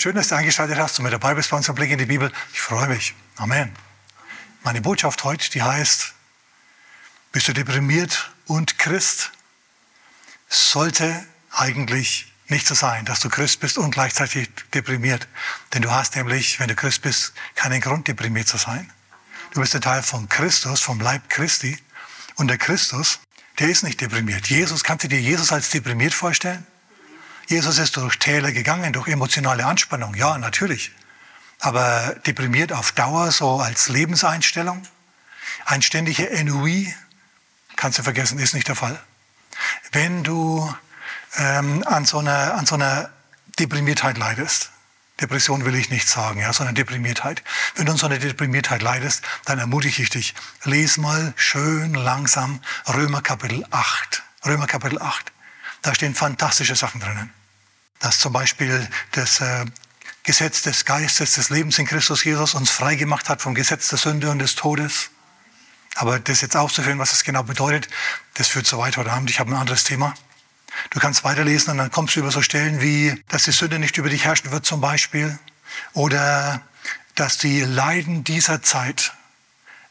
[0.00, 2.32] schön, dass du eingeschaltet hast und mit dabei bist bei unserem Blick in die Bibel.
[2.54, 3.14] Ich freue mich.
[3.36, 3.70] Amen.
[4.62, 6.14] Meine Botschaft heute, die heißt,
[7.32, 9.30] bist du deprimiert und Christ?
[10.48, 15.28] Sollte eigentlich nicht so sein, dass du Christ bist und gleichzeitig deprimiert.
[15.74, 18.90] Denn du hast nämlich, wenn du Christ bist, keinen Grund, deprimiert zu sein.
[19.52, 21.78] Du bist ein Teil von Christus, vom Leib Christi.
[22.36, 23.20] Und der Christus,
[23.58, 24.46] der ist nicht deprimiert.
[24.48, 26.66] Jesus, kannst du dir Jesus als deprimiert vorstellen?
[27.50, 30.14] Jesus ist durch Täler gegangen, durch emotionale Anspannung.
[30.14, 30.92] Ja, natürlich.
[31.58, 34.86] Aber deprimiert auf Dauer, so als Lebenseinstellung,
[35.64, 36.94] ein ständiger Ennui,
[37.74, 39.00] kannst du vergessen, ist nicht der Fall.
[39.90, 40.72] Wenn du
[41.38, 43.10] ähm, an, so einer, an so einer
[43.58, 44.70] Deprimiertheit leidest,
[45.20, 47.42] Depression will ich nicht sagen, ja, sondern Deprimiertheit.
[47.74, 52.62] Wenn du an so einer Deprimiertheit leidest, dann ermutige ich dich, lies mal schön langsam
[52.86, 54.22] Römer Kapitel 8.
[54.46, 55.32] Römer Kapitel 8.
[55.82, 57.39] Da stehen fantastische Sachen drinnen
[58.00, 59.64] dass zum Beispiel das äh,
[60.24, 64.30] Gesetz des Geistes, des Lebens in Christus Jesus uns freigemacht hat vom Gesetz der Sünde
[64.30, 65.10] und des Todes.
[65.94, 67.88] Aber das jetzt aufzuführen, was das genau bedeutet,
[68.34, 69.30] das führt zu weit heute Abend.
[69.30, 70.14] Ich habe ein anderes Thema.
[70.90, 73.96] Du kannst weiterlesen und dann kommst du über so Stellen wie, dass die Sünde nicht
[73.96, 75.38] über dich herrschen wird zum Beispiel.
[75.92, 76.62] Oder
[77.14, 79.12] dass die Leiden dieser Zeit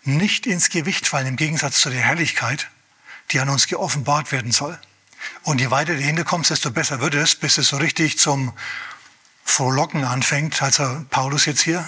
[0.03, 2.69] nicht ins Gewicht fallen im Gegensatz zu der Herrlichkeit,
[3.31, 4.80] die an uns geoffenbart werden soll.
[5.43, 8.53] Und je weiter du hinkommst, desto besser wird es, bis es so richtig zum
[9.43, 10.61] Frohlocken anfängt.
[10.61, 11.87] Also Paulus jetzt hier,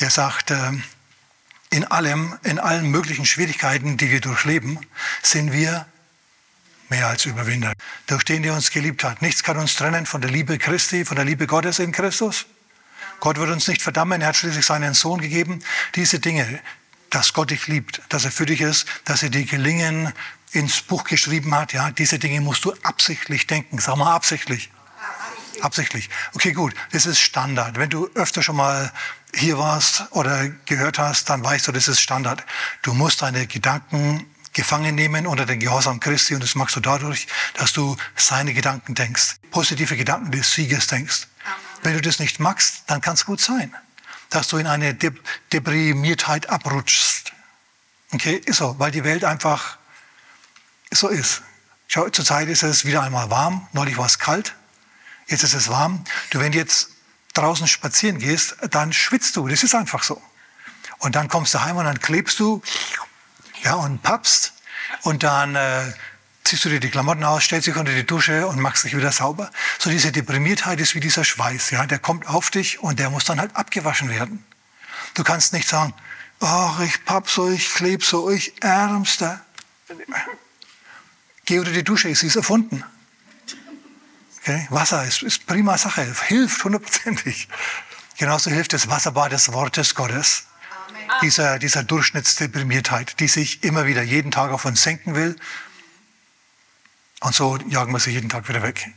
[0.00, 0.72] der sagt, äh,
[1.70, 4.78] in allem, in allen möglichen Schwierigkeiten, die wir durchleben,
[5.22, 5.86] sind wir
[6.88, 7.72] mehr als Überwinder.
[8.06, 9.22] Durch den, der uns geliebt hat.
[9.22, 12.46] Nichts kann uns trennen von der Liebe Christi, von der Liebe Gottes in Christus.
[13.20, 15.60] Gott wird uns nicht verdammen, er hat schließlich seinen Sohn gegeben.
[15.94, 16.60] Diese Dinge,
[17.10, 20.12] dass Gott dich liebt, dass er für dich ist, dass er dir gelingen,
[20.52, 23.78] ins Buch geschrieben hat, ja, diese Dinge musst du absichtlich denken.
[23.78, 24.70] Sag mal absichtlich.
[25.60, 26.08] Absichtlich.
[26.34, 26.74] Okay, gut.
[26.92, 27.78] Das ist Standard.
[27.78, 28.92] Wenn du öfter schon mal
[29.34, 32.44] hier warst oder gehört hast, dann weißt du, das ist Standard.
[32.82, 37.28] Du musst deine Gedanken gefangen nehmen unter den Gehorsam Christi und das machst du dadurch,
[37.54, 39.36] dass du seine Gedanken denkst.
[39.50, 41.28] Positive Gedanken des Sieges denkst.
[41.82, 43.74] Wenn du das nicht magst, dann kann es gut sein,
[44.28, 45.12] dass du in eine De
[45.52, 47.32] Deprimiertheit abrutschst.
[48.12, 49.78] Okay, ist so, weil die Welt einfach
[51.00, 51.42] so ist.
[51.88, 54.54] Schau, zurzeit ist es wieder einmal warm, neulich war es kalt,
[55.26, 56.04] jetzt ist es warm.
[56.30, 56.90] Du, wenn du jetzt
[57.34, 60.22] draußen spazieren gehst, dann schwitzt du, das ist einfach so.
[60.98, 62.62] Und dann kommst du heim und dann klebst du
[63.62, 64.52] ja, und pappst
[65.02, 65.92] und dann äh,
[66.44, 69.12] ziehst du dir die Klamotten aus, stellst dich unter die Dusche und machst dich wieder
[69.12, 69.50] sauber.
[69.78, 73.24] So diese Deprimiertheit ist wie dieser Schweiß, ja, der kommt auf dich und der muss
[73.24, 74.44] dann halt abgewaschen werden.
[75.14, 75.94] Du kannst nicht sagen,
[76.40, 79.40] ach, ich papp so, ich kleb so, ich Ärmster.
[81.44, 82.84] Geh unter die Dusche, sie ist erfunden.
[84.38, 84.66] Okay?
[84.70, 87.48] Wasser ist, ist prima Sache, hilft hundertprozentig.
[88.18, 90.46] Genauso hilft das Wasserbad des Wortes Gottes.
[91.22, 95.36] Dieser, dieser Durchschnittsdeprimiertheit, die sich immer wieder jeden Tag auf uns senken will.
[97.20, 98.90] Und so jagen wir sie jeden Tag wieder weg.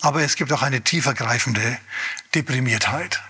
[0.00, 1.78] Aber es gibt auch eine tiefergreifende
[2.34, 3.22] Deprimiertheit.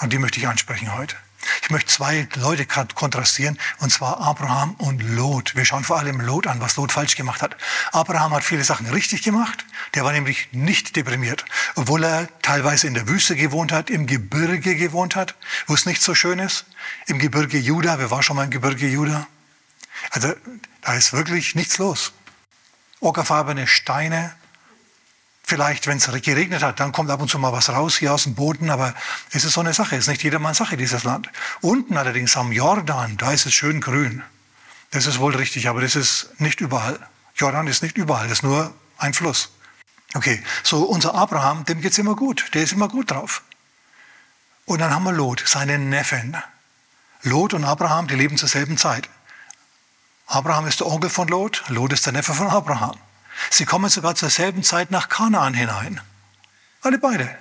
[0.00, 1.16] Und die möchte ich ansprechen heute.
[1.62, 5.54] Ich möchte zwei Leute kontrastieren, und zwar Abraham und Lot.
[5.54, 7.56] Wir schauen vor allem Lot an, was Lot falsch gemacht hat.
[7.92, 9.64] Abraham hat viele Sachen richtig gemacht.
[9.94, 11.44] Der war nämlich nicht deprimiert,
[11.76, 16.02] obwohl er teilweise in der Wüste gewohnt hat, im Gebirge gewohnt hat, wo es nicht
[16.02, 16.64] so schön ist.
[17.06, 19.26] Im Gebirge Juda, wer war schon mal im Gebirge Juda?
[20.10, 20.32] Also
[20.80, 22.12] da ist wirklich nichts los.
[23.00, 24.34] Ockerfarbene Steine,
[25.50, 28.24] Vielleicht, wenn es geregnet hat, dann kommt ab und zu mal was raus hier aus
[28.24, 28.92] dem Boden, aber
[29.32, 31.30] es ist so eine Sache, es ist nicht jedermanns Sache, dieses Land.
[31.62, 34.22] Unten allerdings am Jordan, da ist es schön grün.
[34.90, 36.98] Das ist wohl richtig, aber das ist nicht überall.
[37.34, 39.48] Jordan ist nicht überall, das ist nur ein Fluss.
[40.12, 43.40] Okay, so unser Abraham, dem geht es immer gut, der ist immer gut drauf.
[44.66, 46.36] Und dann haben wir Lot, seinen Neffen.
[47.22, 49.08] Lot und Abraham, die leben zur selben Zeit.
[50.26, 52.98] Abraham ist der Onkel von Lot, Lot ist der Neffe von Abraham.
[53.50, 56.00] Sie kommen sogar zur selben Zeit nach Kanaan hinein.
[56.82, 57.36] Alle beide.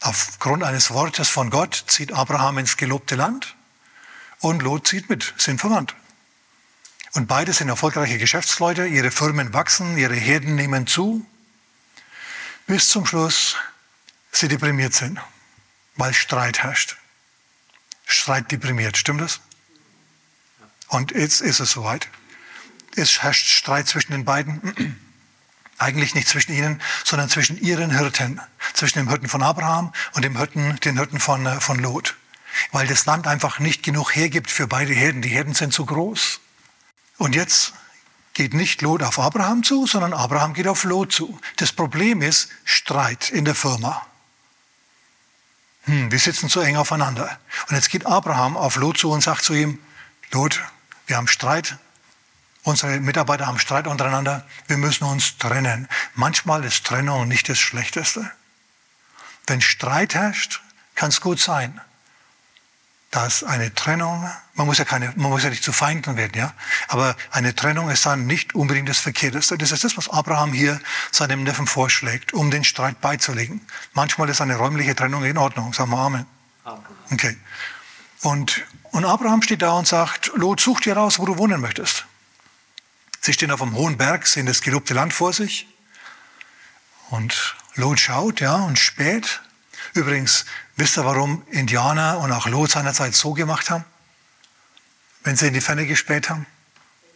[0.00, 3.56] Aufgrund eines Wortes von Gott zieht Abraham ins gelobte Land
[4.40, 5.94] und Lot zieht mit, sind verwandt.
[7.12, 11.26] Und beide sind erfolgreiche Geschäftsleute, ihre Firmen wachsen, ihre Herden nehmen zu,
[12.66, 13.56] bis zum Schluss
[14.30, 15.18] sie deprimiert sind,
[15.96, 16.96] weil Streit herrscht.
[18.06, 19.40] Streit deprimiert, stimmt das?
[20.88, 22.08] Und jetzt ist es soweit.
[22.98, 24.96] Es herrscht Streit zwischen den beiden.
[25.78, 28.40] Eigentlich nicht zwischen ihnen, sondern zwischen ihren Hirten.
[28.74, 32.16] Zwischen dem Hirten von Abraham und dem Hirten, den Hirten von, äh, von Lot.
[32.72, 35.22] Weil das Land einfach nicht genug hergibt für beide Herden.
[35.22, 36.40] Die Herden sind zu groß.
[37.16, 37.74] Und jetzt
[38.34, 41.40] geht nicht Lot auf Abraham zu, sondern Abraham geht auf Lot zu.
[41.56, 44.06] Das Problem ist Streit in der Firma.
[45.86, 47.38] hm, wir sitzen zu eng aufeinander.
[47.68, 49.78] Und jetzt geht Abraham auf Lot zu und sagt zu ihm,
[50.32, 50.60] Lot,
[51.06, 51.78] wir haben Streit,
[52.68, 55.88] unsere Mitarbeiter haben Streit untereinander, wir müssen uns trennen.
[56.14, 58.30] Manchmal ist Trennung nicht das Schlechteste.
[59.46, 60.60] Wenn Streit herrscht,
[60.94, 61.80] kann es gut sein,
[63.10, 66.52] dass eine Trennung, man muss ja keine, man muss ja nicht zu Feinden werden, ja,
[66.88, 69.56] aber eine Trennung ist dann nicht unbedingt das Verkehrteste.
[69.56, 70.78] Das ist das, was Abraham hier
[71.10, 73.62] seinem Neffen vorschlägt, um den Streit beizulegen.
[73.94, 76.26] Manchmal ist eine räumliche Trennung in Ordnung, sagen wir Amen.
[77.10, 77.38] Okay.
[78.20, 82.04] Und, und Abraham steht da und sagt, Lot, such dir raus, wo du wohnen möchtest.
[83.20, 85.66] Sie stehen auf einem hohen Berg, sehen das gelobte Land vor sich.
[87.10, 89.40] Und Lot schaut, ja, und spät.
[89.94, 90.44] Übrigens,
[90.76, 93.84] wisst ihr, warum Indianer und auch Lot seinerzeit so gemacht haben?
[95.24, 96.46] Wenn sie in die Ferne gespäht haben?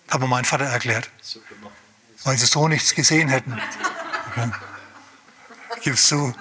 [0.09, 1.11] Hat mir mein Vater erklärt.
[2.25, 3.59] Weil sie so nichts gesehen hätten.
[4.31, 4.51] Okay.
[5.83, 6.35] Gibst du?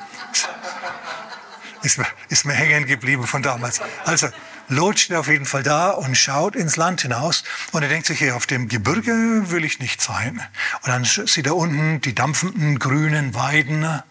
[1.84, 3.82] Ist mir, ist mir hängen geblieben von damals.
[4.06, 4.28] Also,
[4.68, 8.20] Lot steht auf jeden Fall da und schaut ins Land hinaus und er denkt sich,
[8.20, 10.42] hier auf dem Gebirge will ich nicht sein.
[10.82, 14.02] Und dann sieht er unten die dampfenden grünen Weiden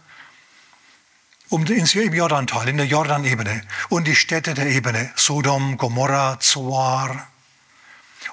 [1.48, 7.26] um ins im Jordantal, in der Jordanebene und die Städte der Ebene, Sodom, Gomorra, Zoar.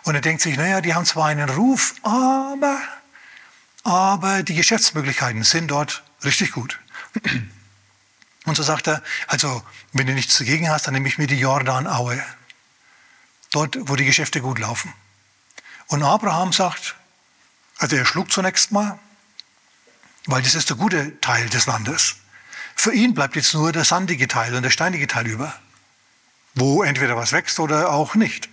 [0.03, 2.79] Und er denkt sich, naja, die haben zwar einen Ruf, aber,
[3.83, 6.79] aber die Geschäftsmöglichkeiten sind dort richtig gut.
[8.47, 9.61] Und so sagt er, also
[9.91, 12.23] wenn du nichts dagegen hast, dann nehme ich mir die Jordanaue.
[13.51, 14.93] Dort, wo die Geschäfte gut laufen.
[15.87, 16.95] Und Abraham sagt,
[17.77, 18.97] also er schlug zunächst mal,
[20.27, 22.15] weil das ist der gute Teil des Landes.
[22.73, 25.53] Für ihn bleibt jetzt nur der sandige Teil und der steinige Teil über,
[26.55, 28.47] wo entweder was wächst oder auch nicht.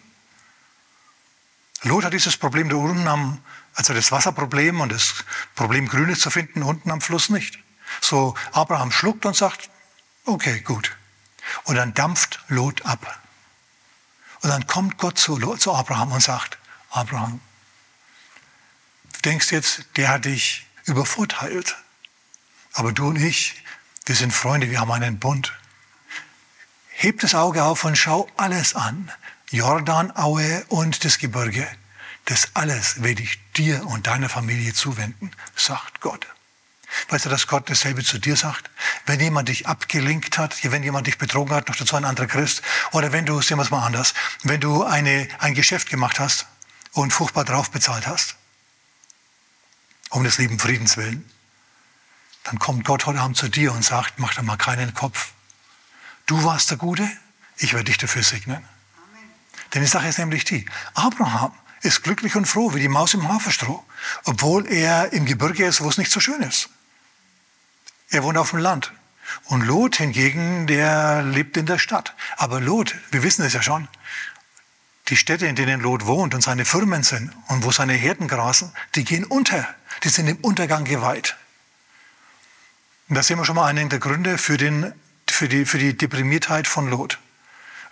[1.83, 3.41] Lot hat dieses Problem da unten am,
[3.75, 5.25] also das Wasserproblem und das
[5.55, 7.61] Problem Grünes zu finden, unten am Fluss nicht.
[8.01, 9.71] So Abraham schluckt und sagt,
[10.25, 10.97] okay, gut.
[11.65, 13.21] Und dann dampft Lot ab.
[14.43, 16.59] Und dann kommt Gott zu, zu Abraham und sagt,
[16.91, 17.41] Abraham,
[19.15, 21.77] du denkst jetzt, der hat dich übervorteilt.
[22.75, 23.63] Aber du und ich,
[24.07, 25.53] wir sind Freunde, wir haben einen Bund.
[26.89, 29.11] Heb das Auge auf und schau alles an.
[29.51, 31.67] Jordan, Aue und das Gebirge.
[32.25, 36.27] Das alles werde ich dir und deiner Familie zuwenden, sagt Gott.
[37.09, 38.71] Weißt du, dass Gott dasselbe zu dir sagt?
[39.07, 42.63] Wenn jemand dich abgelinkt hat, wenn jemand dich betrogen hat, noch dazu ein anderer Christ,
[42.93, 46.47] oder wenn du, sehen wir es mal anders, wenn du eine, ein Geschäft gemacht hast
[46.93, 48.37] und furchtbar drauf bezahlt hast,
[50.11, 51.29] um des lieben Friedens willen,
[52.45, 55.33] dann kommt Gott heute Abend zu dir und sagt, mach dir mal keinen Kopf.
[56.27, 57.09] Du warst der Gute,
[57.57, 58.57] ich werde dich dafür segnen.
[58.57, 59.31] Amen.
[59.73, 63.29] Denn die Sache ist nämlich die, Abraham ist glücklich und froh wie die Maus im
[63.29, 63.85] Haferstroh,
[64.25, 66.71] obwohl er im Gebirge ist, wo es nicht so schön ist.
[68.11, 68.93] Er wohnt auf dem Land.
[69.45, 72.15] Und Lot hingegen, der lebt in der Stadt.
[72.37, 73.89] Aber Lot, wir wissen es ja schon,
[75.09, 78.73] die Städte, in denen Lot wohnt und seine Firmen sind und wo seine Herden grasen,
[78.95, 79.67] die gehen unter.
[80.03, 81.37] Die sind im Untergang geweiht.
[83.09, 84.93] Und da sehen wir schon mal einen der Gründe für, den,
[85.29, 87.19] für, die, für die Deprimiertheit von Lot.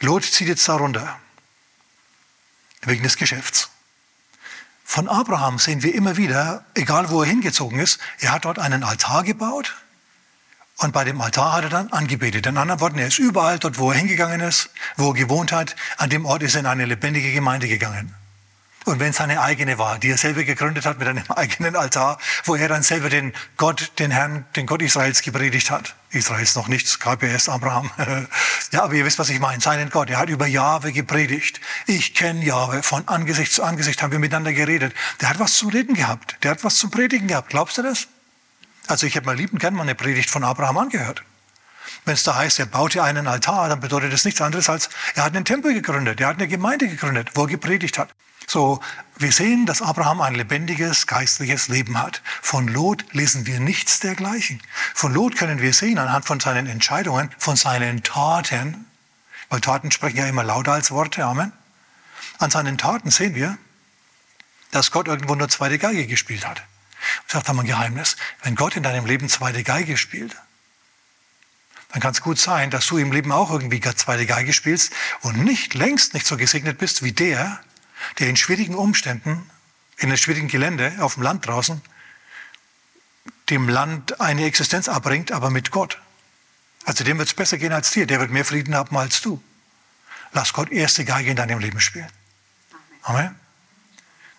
[0.01, 1.19] Lot zieht jetzt da runter.
[2.83, 3.71] Wegen des Geschäfts.
[4.85, 8.85] Von Abraham sehen wir immer wieder, egal wo er hingezogen ist, er hat dort einen
[8.85, 9.75] Altar gebaut
[10.83, 12.47] und bei dem Altar hat er dann angebetet.
[12.47, 15.77] In anderen Worten, er ist überall dort, wo er hingegangen ist, wo er gewohnt hat,
[15.97, 18.15] an dem Ort ist er in eine lebendige Gemeinde gegangen.
[18.85, 22.19] Und wenn es seine eigene war, die er selber gegründet hat mit einem eigenen Altar,
[22.45, 25.95] wo er dann selber den Gott, den Herrn, den Gott Israels gepredigt hat.
[26.11, 27.91] Israels noch nichts, erst Abraham.
[28.73, 29.63] ja, aber ihr wisst, was ich meine.
[29.63, 30.11] Seinen Gott.
[30.11, 31.61] Er hat über Jahwe gepredigt.
[31.87, 32.83] Ich kenne Jahwe.
[32.83, 34.93] Von Angesicht zu Angesicht haben wir miteinander geredet.
[35.21, 36.39] Der hat was zum Reden gehabt.
[36.43, 37.51] Der hat was zum Predigen gehabt.
[37.51, 38.09] Glaubst du das?
[38.87, 41.23] Also ich habe mal lieben gern mal eine Predigt von Abraham angehört.
[42.05, 45.25] Wenn es da heißt, er baute einen Altar, dann bedeutet das nichts anderes als, er
[45.25, 48.13] hat einen Tempel gegründet, er hat eine Gemeinde gegründet, wo er gepredigt hat.
[48.47, 48.81] So,
[49.17, 52.23] wir sehen, dass Abraham ein lebendiges geistliches Leben hat.
[52.43, 54.61] Von Lot lesen wir nichts dergleichen.
[54.95, 58.85] Von Lot können wir sehen anhand von seinen Entscheidungen, von seinen Taten,
[59.49, 61.53] weil Taten sprechen ja immer lauter als Worte, Amen.
[62.39, 63.57] An seinen Taten sehen wir,
[64.73, 66.63] dass Gott irgendwo nur zweite Geige gespielt hat.
[67.27, 68.17] Ich sage da mal ein Geheimnis.
[68.43, 70.37] Wenn Gott in deinem Leben zweite Geige spielt,
[71.91, 75.45] dann kann es gut sein, dass du im Leben auch irgendwie zweite Geige spielst und
[75.45, 77.61] nicht längst nicht so gesegnet bist wie der,
[78.19, 79.51] der in schwierigen Umständen,
[79.99, 81.83] in einem schwierigen Gelände, auf dem Land draußen,
[83.51, 86.01] dem Land eine Existenz abbringt, aber mit Gott.
[86.85, 88.07] Also dem wird es besser gehen als dir.
[88.07, 89.43] Der wird mehr Frieden haben als du.
[90.33, 92.09] Lass Gott erste Geige in deinem Leben spielen.
[93.03, 93.39] Amen.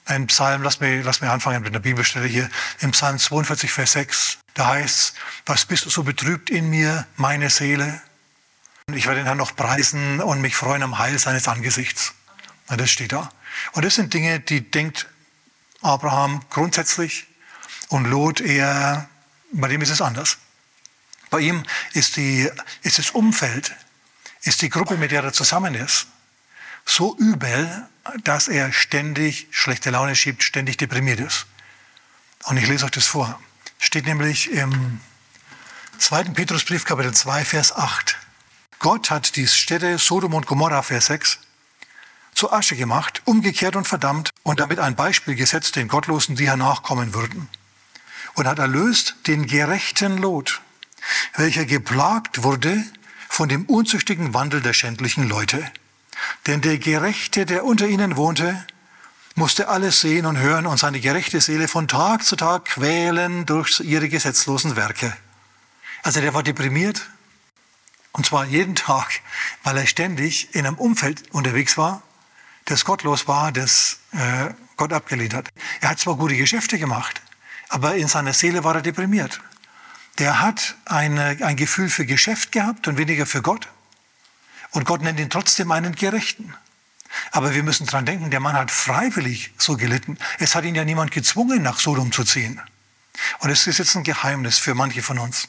[0.05, 2.49] Ein Psalm, lass mir, lass mir anfangen mit der Bibelstelle hier.
[2.79, 5.13] Im Psalm 42, Vers 6, da heißt es,
[5.45, 8.01] was bist du so betrübt in mir, meine Seele?
[8.93, 12.13] Ich werde den Herrn noch preisen und mich freuen am Heil seines Angesichts.
[12.67, 13.31] Das steht da.
[13.71, 15.07] Und das sind Dinge, die denkt
[15.81, 17.27] Abraham grundsätzlich
[17.89, 19.07] und Lot eher,
[19.51, 20.37] bei dem ist es anders.
[21.29, 22.49] Bei ihm ist, die,
[22.81, 23.73] ist das Umfeld,
[24.43, 26.07] ist die Gruppe, mit der er zusammen ist,
[26.85, 27.87] so übel,
[28.23, 31.45] dass er ständig schlechte Laune schiebt, ständig deprimiert ist.
[32.45, 33.39] Und ich lese euch das vor.
[33.79, 34.99] Steht nämlich im
[35.97, 36.25] 2.
[36.25, 38.17] Petrusbrief, Kapitel 2, Vers 8.
[38.79, 41.39] Gott hat die Städte Sodom und Gomorra, Vers 6,
[42.33, 47.13] zur Asche gemacht, umgekehrt und verdammt und damit ein Beispiel gesetzt den Gottlosen, die hernachkommen
[47.13, 47.47] würden.
[48.33, 50.61] Und hat erlöst den gerechten Lot,
[51.35, 52.83] welcher geplagt wurde
[53.29, 55.71] von dem unzüchtigen Wandel der schändlichen Leute.
[56.47, 58.65] Denn der Gerechte, der unter ihnen wohnte,
[59.35, 63.79] musste alles sehen und hören und seine gerechte Seele von Tag zu Tag quälen durch
[63.79, 65.15] ihre gesetzlosen Werke.
[66.03, 67.01] Also der war deprimiert,
[68.11, 69.21] und zwar jeden Tag,
[69.63, 72.03] weil er ständig in einem Umfeld unterwegs war,
[72.65, 75.49] das gottlos war, das äh, Gott abgelehnt hat.
[75.81, 77.21] Er hat zwar gute Geschäfte gemacht,
[77.69, 79.41] aber in seiner Seele war er deprimiert.
[80.19, 83.67] Der hat eine, ein Gefühl für Geschäft gehabt und weniger für Gott.
[84.73, 86.53] Und Gott nennt ihn trotzdem einen Gerechten.
[87.31, 90.17] Aber wir müssen dran denken, der Mann hat freiwillig so gelitten.
[90.39, 92.59] Es hat ihn ja niemand gezwungen, nach Sodom zu ziehen.
[93.39, 95.47] Und es ist jetzt ein Geheimnis für manche von uns.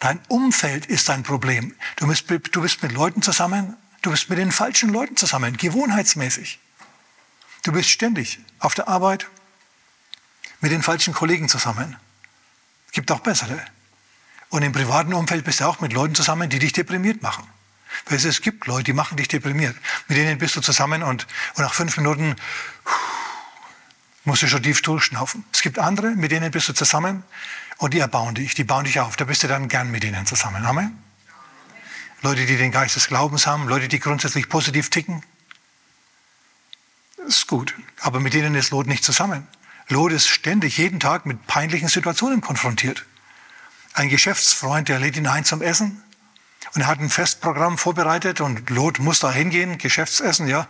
[0.00, 1.74] Dein Umfeld ist ein Problem.
[1.96, 6.58] Du bist, du bist mit Leuten zusammen, du bist mit den falschen Leuten zusammen, gewohnheitsmäßig.
[7.62, 9.26] Du bist ständig auf der Arbeit
[10.60, 11.96] mit den falschen Kollegen zusammen.
[12.86, 13.64] Es gibt auch bessere.
[14.50, 17.46] Und im privaten Umfeld bist du auch mit Leuten zusammen, die dich deprimiert machen.
[18.06, 19.76] Weil es gibt Leute, die machen dich deprimiert.
[20.08, 22.36] Mit denen bist du zusammen und, und nach fünf Minuten
[24.24, 25.44] musst du schon tief durchschnaufen.
[25.52, 27.22] Es gibt andere, mit denen bist du zusammen
[27.78, 29.16] und die erbauen dich, die bauen dich auf.
[29.16, 30.64] Da bist du dann gern mit ihnen zusammen.
[30.64, 31.02] Amen.
[32.22, 35.22] Leute, die den Geist des Glaubens haben, Leute, die grundsätzlich positiv ticken.
[37.26, 37.74] Ist gut.
[38.00, 39.46] Aber mit denen ist Lot nicht zusammen.
[39.88, 43.06] Lot ist ständig, jeden Tag mit peinlichen Situationen konfrontiert.
[43.94, 46.02] Ein Geschäftsfreund, der lädt ihn ein zum Essen
[46.74, 50.68] und er hat ein Festprogramm vorbereitet und Lot muss da hingehen, Geschäftsessen, ja.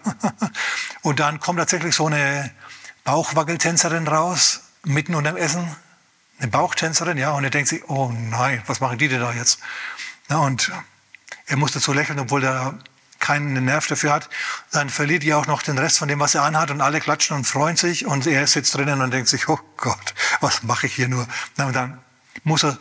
[1.02, 2.50] Und dann kommt tatsächlich so eine
[3.04, 5.76] Bauchwackeltänzerin raus, mitten unter dem Essen.
[6.38, 7.32] Eine Bauchtänzerin, ja.
[7.32, 9.58] Und er denkt sich, oh nein, was machen die denn da jetzt?
[10.28, 10.70] Na, und
[11.46, 12.78] er muss dazu lächeln, obwohl er
[13.18, 14.28] keinen Nerv dafür hat.
[14.70, 17.36] Dann verliert er auch noch den Rest von dem, was er anhat und alle klatschen
[17.36, 20.94] und freuen sich und er sitzt drinnen und denkt sich, oh Gott, was mache ich
[20.94, 21.26] hier nur?
[21.56, 21.98] Na, und dann
[22.44, 22.78] muss er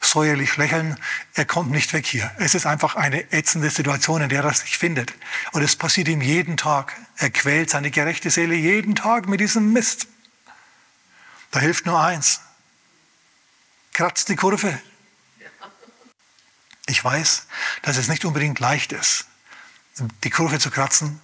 [0.00, 0.96] säuerlich lächeln,
[1.34, 2.30] er kommt nicht weg hier.
[2.38, 5.12] Es ist einfach eine ätzende Situation, in der er sich findet.
[5.52, 6.96] Und es passiert ihm jeden Tag.
[7.16, 10.08] Er quält seine gerechte Seele jeden Tag mit diesem Mist.
[11.50, 12.40] Da hilft nur eins.
[13.92, 14.80] Kratzt die Kurve.
[16.86, 17.46] Ich weiß,
[17.82, 19.26] dass es nicht unbedingt leicht ist,
[20.24, 21.20] die Kurve zu kratzen,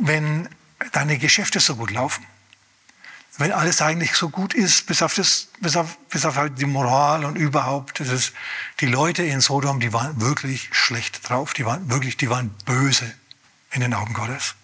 [0.00, 0.48] wenn
[0.92, 2.24] deine Geschäfte so gut laufen
[3.36, 6.66] wenn alles eigentlich so gut ist, bis auf, das, bis auf, bis auf halt die
[6.66, 8.32] Moral und überhaupt, das ist,
[8.80, 13.12] die Leute in Sodom, die waren wirklich schlecht drauf, die waren wirklich, die waren böse
[13.72, 14.54] in den Augen Gottes.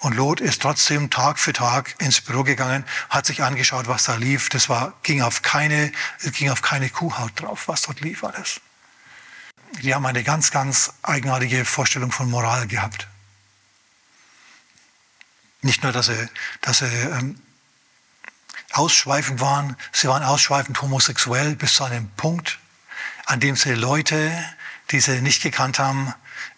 [0.00, 4.16] Und Lot ist trotzdem Tag für Tag ins Büro gegangen, hat sich angeschaut, was da
[4.16, 4.48] lief.
[4.48, 5.92] Das war, ging auf keine,
[6.32, 8.60] ging auf keine Kuhhaut drauf, was dort lief alles.
[9.82, 13.06] Die haben eine ganz, ganz eigenartige Vorstellung von Moral gehabt.
[15.62, 16.28] Nicht nur, dass sie,
[16.60, 17.40] dass sie ähm,
[18.72, 19.76] ausschweifend waren.
[19.92, 22.58] Sie waren ausschweifend homosexuell bis zu einem Punkt,
[23.26, 24.32] an dem sie Leute,
[24.90, 26.14] die sie nicht gekannt haben,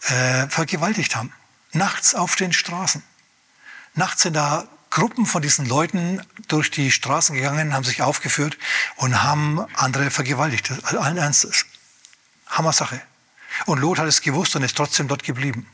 [0.09, 1.33] äh, vergewaltigt haben.
[1.73, 3.03] Nachts auf den Straßen.
[3.95, 8.59] Nachts sind da Gruppen von diesen Leuten durch die Straßen gegangen, haben sich aufgeführt
[8.97, 10.73] und haben andere vergewaltigt.
[10.85, 11.65] Allen Ernstes.
[12.49, 13.01] Hammer Sache.
[13.67, 15.67] Und Lot hat es gewusst und ist trotzdem dort geblieben.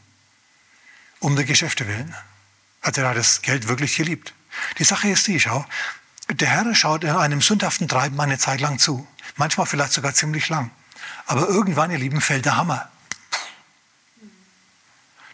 [1.18, 2.14] Um der Geschäfte willen.
[2.82, 4.34] Hat er das Geld wirklich geliebt.
[4.78, 5.64] Die Sache ist die, schau,
[6.28, 9.06] der Herr schaut in einem sündhaften Treiben eine Zeit lang zu.
[9.36, 10.70] Manchmal vielleicht sogar ziemlich lang.
[11.26, 12.88] Aber irgendwann, ihr Lieben, fällt der Hammer.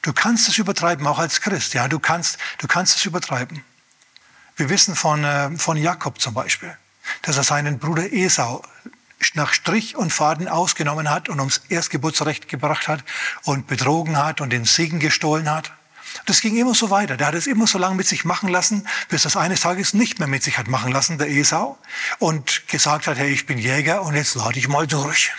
[0.02, 1.74] Du kannst es übertreiben, auch als Christ.
[1.74, 3.64] Ja, du kannst, du kannst es übertreiben.
[4.56, 6.76] Wir wissen von, äh, von Jakob zum Beispiel,
[7.22, 8.62] dass er seinen Bruder Esau
[9.34, 13.04] nach Strich und Faden ausgenommen hat und ums Erstgeburtsrecht gebracht hat
[13.44, 15.72] und betrogen hat und den Segen gestohlen hat.
[16.26, 17.16] Das ging immer so weiter.
[17.16, 20.18] Der hat es immer so lange mit sich machen lassen, bis das eines Tages nicht
[20.18, 21.78] mehr mit sich hat machen lassen, der Esau,
[22.18, 25.32] und gesagt hat, hey, ich bin Jäger und jetzt lade ich mal durch.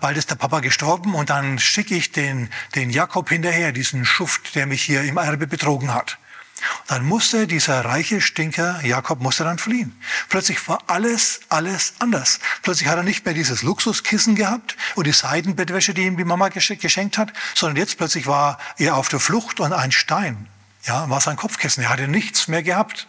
[0.00, 4.54] Bald ist der Papa gestorben und dann schicke ich den, den Jakob hinterher, diesen Schuft,
[4.54, 6.18] der mich hier im Erbe betrogen hat.
[6.86, 9.98] Dann musste dieser reiche Stinker Jakob musste dann fliehen.
[10.28, 12.40] Plötzlich war alles, alles anders.
[12.62, 16.48] Plötzlich hat er nicht mehr dieses Luxuskissen gehabt und die Seidenbettwäsche, die ihm die Mama
[16.48, 20.48] geschenkt hat, sondern jetzt plötzlich war er auf der Flucht und ein Stein,
[20.84, 21.82] ja, war sein Kopfkissen.
[21.82, 23.06] Er hatte nichts mehr gehabt.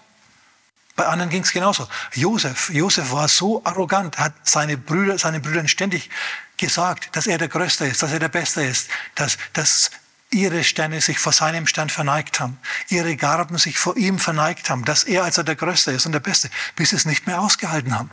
[0.96, 1.88] Bei anderen ging es genauso.
[2.14, 6.10] Josef, Josef war so arrogant, hat seine Brüder, seinen Brüdern ständig
[6.58, 9.90] gesagt, dass er der Größte ist, dass er der Beste ist, dass, dass
[10.34, 12.58] ihre Sterne sich vor seinem Stand verneigt haben,
[12.90, 16.20] ihre Garben sich vor ihm verneigt haben, dass er also der Größte ist und der
[16.20, 18.10] Beste, bis sie es nicht mehr ausgehalten haben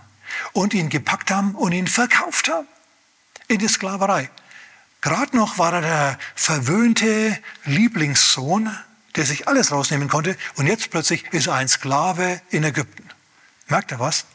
[0.52, 2.68] und ihn gepackt haben und ihn verkauft haben
[3.48, 4.30] in die Sklaverei.
[5.00, 8.70] Gerade noch war er der verwöhnte Lieblingssohn,
[9.16, 13.08] der sich alles rausnehmen konnte und jetzt plötzlich ist er ein Sklave in Ägypten.
[13.68, 14.26] Merkt er was?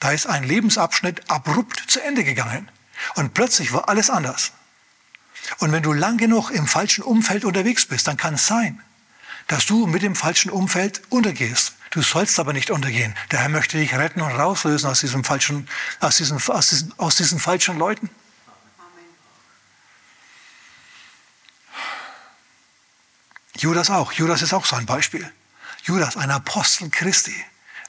[0.00, 2.70] Da ist ein Lebensabschnitt abrupt zu Ende gegangen
[3.16, 4.52] und plötzlich war alles anders.
[5.58, 8.80] Und wenn du lang genug im falschen Umfeld unterwegs bist, dann kann es sein,
[9.46, 11.74] dass du mit dem falschen Umfeld untergehst.
[11.90, 13.14] Du sollst aber nicht untergehen.
[13.30, 15.68] Der Herr möchte dich retten und rauslösen aus diesem falschen,
[16.00, 18.10] aus diesen, aus diesen, aus diesen falschen Leuten.
[23.56, 24.12] Judas auch.
[24.12, 25.32] Judas ist auch so ein Beispiel.
[25.84, 27.34] Judas, ein Apostel Christi,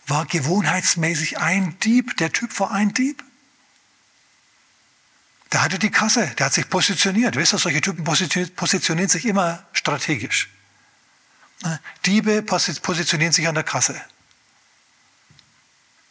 [0.07, 2.15] war gewohnheitsmäßig ein Dieb.
[2.17, 3.24] Der Typ war ein Dieb.
[5.55, 7.37] Der hatte die Kasse, der hat sich positioniert.
[7.37, 10.49] Wisst ihr, solche Typen positionieren sich immer strategisch.
[11.63, 11.79] Ne?
[12.05, 13.95] Diebe positionieren sich an der Kasse.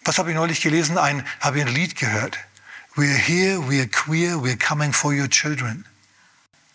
[0.03, 0.97] Was habe ich neulich gelesen?
[0.97, 2.39] Ein, habe ich ein Lied gehört.
[2.97, 5.85] We're here, we're queer, we're coming for your children.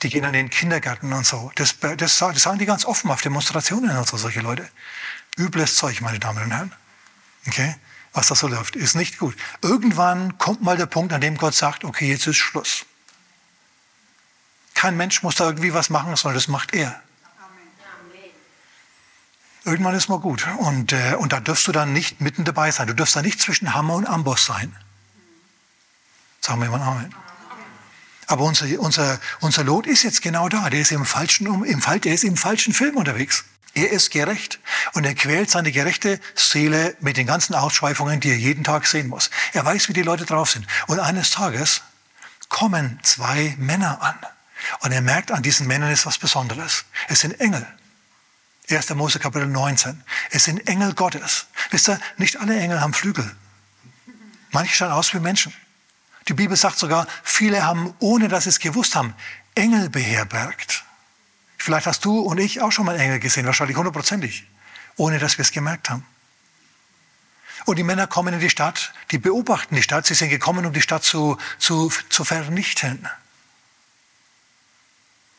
[0.03, 1.51] Die gehen an den Kindergarten und so.
[1.55, 4.69] Das, das, das sagen die ganz offen auf Demonstrationen und so, solche Leute.
[5.39, 6.75] Übles Zeug, meine Damen und Herren.
[7.47, 7.77] Okay?
[8.13, 8.75] Was da so läuft.
[8.75, 9.35] Ist nicht gut.
[9.61, 12.85] Irgendwann kommt mal der Punkt, an dem Gott sagt, okay, jetzt ist Schluss.
[14.73, 17.01] Kein Mensch muss da irgendwie was machen, sondern das macht er.
[19.65, 20.47] Irgendwann ist mal gut.
[20.59, 22.87] Und, äh, und da dürfst du dann nicht mitten dabei sein.
[22.87, 24.75] Du dürfst da nicht zwischen Hammer und Amboss sein.
[26.41, 27.13] Sagen wir mal Amen.
[28.25, 30.69] Aber unser, unser, unser Lot ist jetzt genau da.
[30.69, 33.43] Der ist im falschen, im, der ist im falschen Film unterwegs.
[33.79, 34.59] Er ist gerecht
[34.92, 39.07] und er quält seine gerechte Seele mit den ganzen Ausschweifungen, die er jeden Tag sehen
[39.07, 39.29] muss.
[39.53, 40.68] Er weiß, wie die Leute drauf sind.
[40.87, 41.81] Und eines Tages
[42.50, 44.20] kommen zwei Männer an.
[44.81, 46.83] Und er merkt, an diesen Männern ist was Besonderes.
[47.07, 47.65] Es sind Engel.
[48.70, 48.89] 1.
[48.96, 50.03] Mose Kapitel 19.
[50.31, 51.46] Es sind Engel Gottes.
[51.72, 53.33] Wisst ihr, nicht alle Engel haben Flügel.
[54.51, 55.53] Manche schauen aus wie Menschen.
[56.27, 59.15] Die Bibel sagt sogar, viele haben, ohne dass sie es gewusst haben,
[59.55, 60.83] Engel beherbergt.
[61.59, 64.45] Vielleicht hast du und ich auch schon mal Engel gesehen, wahrscheinlich hundertprozentig,
[64.95, 66.05] ohne dass wir es gemerkt haben.
[67.65, 70.74] Und die Männer kommen in die Stadt, die beobachten die Stadt, sie sind gekommen, um
[70.74, 73.07] die Stadt zu, zu, zu vernichten.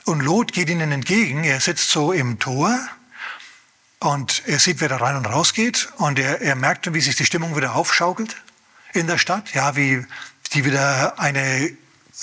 [0.04, 2.78] Und Lot geht ihnen entgegen, er sitzt so im Tor
[3.98, 7.16] und er sieht, wer da rein und raus geht und er, er merkt, wie sich
[7.16, 8.36] die Stimmung wieder aufschaukelt
[8.92, 10.04] in der Stadt, ja, wie
[10.52, 11.70] die wieder eine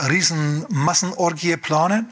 [0.07, 2.11] riesen Massenorgie planen.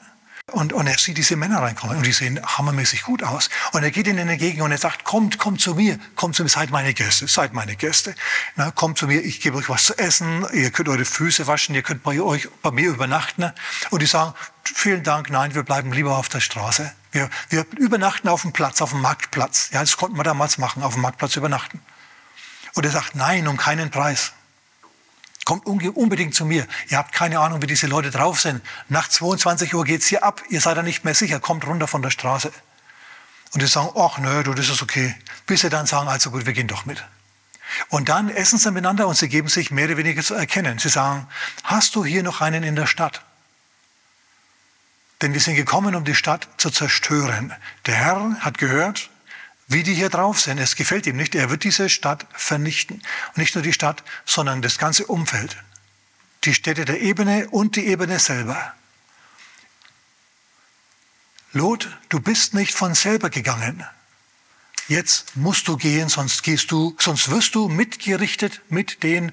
[0.51, 3.49] Und, und er sieht diese Männer reinkommen und die sehen hammermäßig gut aus.
[3.71, 6.49] Und er geht ihnen entgegen und er sagt, kommt, kommt zu mir, kommt zu mir,
[6.49, 8.13] seid meine Gäste, seid meine Gäste.
[8.55, 11.73] Na, kommt zu mir, ich gebe euch was zu essen, ihr könnt eure Füße waschen,
[11.73, 13.51] ihr könnt bei euch, bei mir übernachten.
[13.89, 16.93] Und die sagen, vielen Dank, nein, wir bleiben lieber auf der Straße.
[17.11, 19.71] Wir, wir übernachten auf dem Platz, auf dem Marktplatz.
[19.73, 21.81] Ja, das konnten wir damals machen, auf dem Marktplatz übernachten.
[22.75, 24.33] Und er sagt, nein, um keinen Preis.
[25.45, 26.67] Kommt unbedingt zu mir.
[26.89, 28.61] Ihr habt keine Ahnung, wie diese Leute drauf sind.
[28.89, 30.41] Nach 22 Uhr geht's hier ab.
[30.49, 31.39] Ihr seid da nicht mehr sicher.
[31.39, 32.51] Kommt runter von der Straße.
[33.53, 35.15] Und die sagen, ach nö, du, das ist okay.
[35.45, 37.05] Bis sie dann sagen, also gut, wir gehen doch mit.
[37.89, 40.79] Und dann essen sie miteinander und sie geben sich mehr oder weniger zu erkennen.
[40.79, 41.27] Sie sagen,
[41.63, 43.21] hast du hier noch einen in der Stadt?
[45.21, 47.53] Denn wir sind gekommen, um die Stadt zu zerstören.
[47.85, 49.09] Der Herr hat gehört,
[49.67, 50.59] wie die hier drauf sind.
[50.59, 51.35] Es gefällt ihm nicht.
[51.35, 53.01] Er wird diese Stadt vernichten.
[53.29, 55.57] Und nicht nur die Stadt, sondern das ganze Umfeld.
[56.43, 58.73] Die Städte der Ebene und die Ebene selber.
[61.53, 63.83] Lot, du bist nicht von selber gegangen.
[64.87, 69.31] Jetzt musst du gehen, sonst gehst du, sonst wirst du mitgerichtet mit den,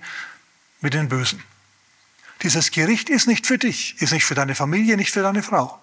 [0.81, 1.43] mit den Bösen.
[2.43, 5.82] Dieses Gericht ist nicht für dich, ist nicht für deine Familie, nicht für deine Frau.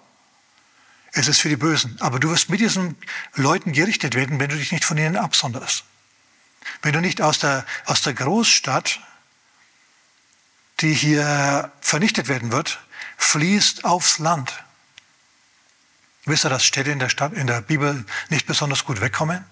[1.12, 1.96] Es ist für die Bösen.
[2.00, 2.96] Aber du wirst mit diesen
[3.34, 5.84] Leuten gerichtet werden, wenn du dich nicht von ihnen absonderst.
[6.82, 9.00] Wenn du nicht aus der, aus der Großstadt,
[10.80, 12.80] die hier vernichtet werden wird,
[13.16, 14.64] fließt aufs Land.
[16.24, 19.44] Wisst ihr, dass Städte in der, Stadt, in der Bibel nicht besonders gut wegkommen?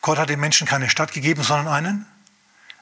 [0.00, 2.06] Gott hat den Menschen keine Stadt gegeben, sondern einen,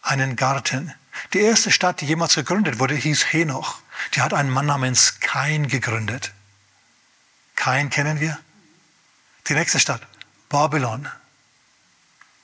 [0.02, 0.94] einen Garten.
[1.34, 3.80] Die erste Stadt, die jemals gegründet wurde, hieß Henoch.
[4.14, 6.32] Die hat einen Mann namens Kain gegründet.
[7.60, 8.38] Kain kennen wir.
[9.48, 10.00] Die nächste Stadt,
[10.48, 11.06] Babylon.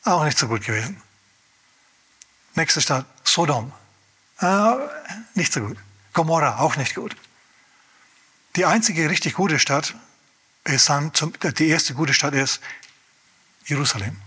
[0.05, 1.01] auch nicht so gut gewesen.
[2.55, 3.73] Nächste Stadt, Sodom.
[4.41, 4.75] Äh,
[5.33, 5.79] nicht so gut.
[6.13, 7.17] Gomorra, auch nicht gut.
[8.57, 9.95] Die einzige richtig gute Stadt
[10.65, 12.61] ist dann, zum, die erste gute Stadt ist
[13.65, 14.21] Jerusalem.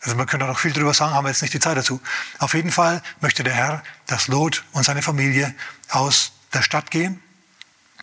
[0.00, 2.00] Also man könnte noch viel darüber sagen, haben wir jetzt nicht die Zeit dazu.
[2.38, 5.54] Auf jeden Fall möchte der Herr, dass Lot und seine Familie
[5.90, 7.22] aus der Stadt gehen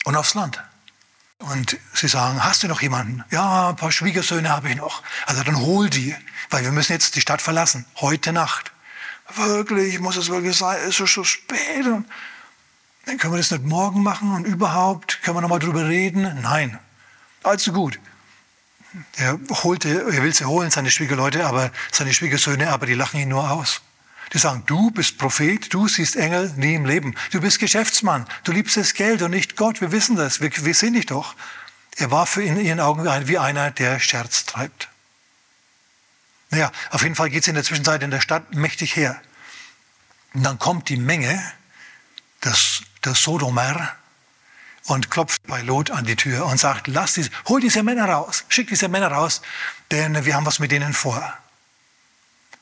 [0.03, 0.61] und aufs Land.
[1.41, 3.23] Und sie sagen, hast du noch jemanden?
[3.31, 5.01] Ja, ein paar Schwiegersöhne habe ich noch.
[5.25, 6.15] Also dann hol die,
[6.51, 8.71] weil wir müssen jetzt die Stadt verlassen, heute Nacht.
[9.35, 11.85] Wirklich, muss es wirklich sein, es ist schon spät.
[11.85, 12.05] Und
[13.05, 16.39] dann können wir das nicht morgen machen und überhaupt, können wir noch mal drüber reden?
[16.41, 16.77] Nein,
[17.43, 17.99] allzu gut.
[19.15, 23.29] Er, holte, er will sie holen, seine Schwiegerleute, aber seine Schwiegersöhne, aber die lachen ihn
[23.29, 23.81] nur aus.
[24.33, 27.15] Die sagen, du bist Prophet, du siehst Engel nie im Leben.
[27.31, 29.81] Du bist Geschäftsmann, du liebst das Geld und nicht Gott.
[29.81, 31.35] Wir wissen das, wir, wir sehen dich doch.
[31.97, 34.87] Er war für in ihren Augen wie einer, der Scherz treibt.
[36.49, 39.21] Naja, auf jeden Fall geht es in der Zwischenzeit in der Stadt mächtig her.
[40.33, 41.41] Und dann kommt die Menge
[42.43, 43.95] des, der Sodomer
[44.85, 48.45] und klopft bei Lot an die Tür und sagt, lass diese, hol diese Männer raus,
[48.47, 49.41] schick diese Männer raus,
[49.91, 51.37] denn wir haben was mit denen vor.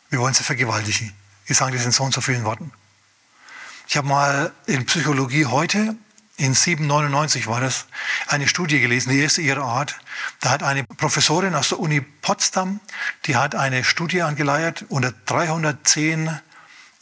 [0.10, 1.14] Wir wollen sie vergewaltigen.
[1.50, 2.72] Ich sage das in so und so vielen Worten.
[3.88, 5.96] Ich habe mal in Psychologie heute,
[6.38, 7.88] in 799 war das,
[8.28, 10.00] eine Studie gelesen, die erste ihrer Art.
[10.42, 12.80] Da hat eine Professorin aus der Uni Potsdam,
[13.26, 16.40] die hat eine Studie angeleiert unter 310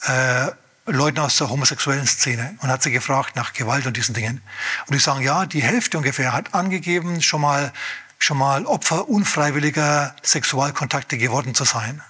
[0.04, 0.48] äh,
[0.86, 4.42] Leuten aus der homosexuellen Szene und hat sie gefragt nach Gewalt und diesen Dingen.
[4.88, 7.74] Und die sagen, ja, die Hälfte ungefähr hat angegeben, schon mal,
[8.18, 12.02] schon mal Opfer unfreiwilliger Sexualkontakte geworden zu sein.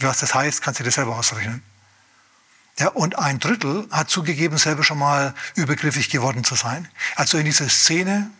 [0.00, 1.62] Was das heißt, kannst du dir selber ausrechnen.
[2.78, 6.88] Ja, und ein Drittel hat zugegeben, selber schon mal übergriffig geworden zu sein.
[7.16, 8.30] Also in dieser Szene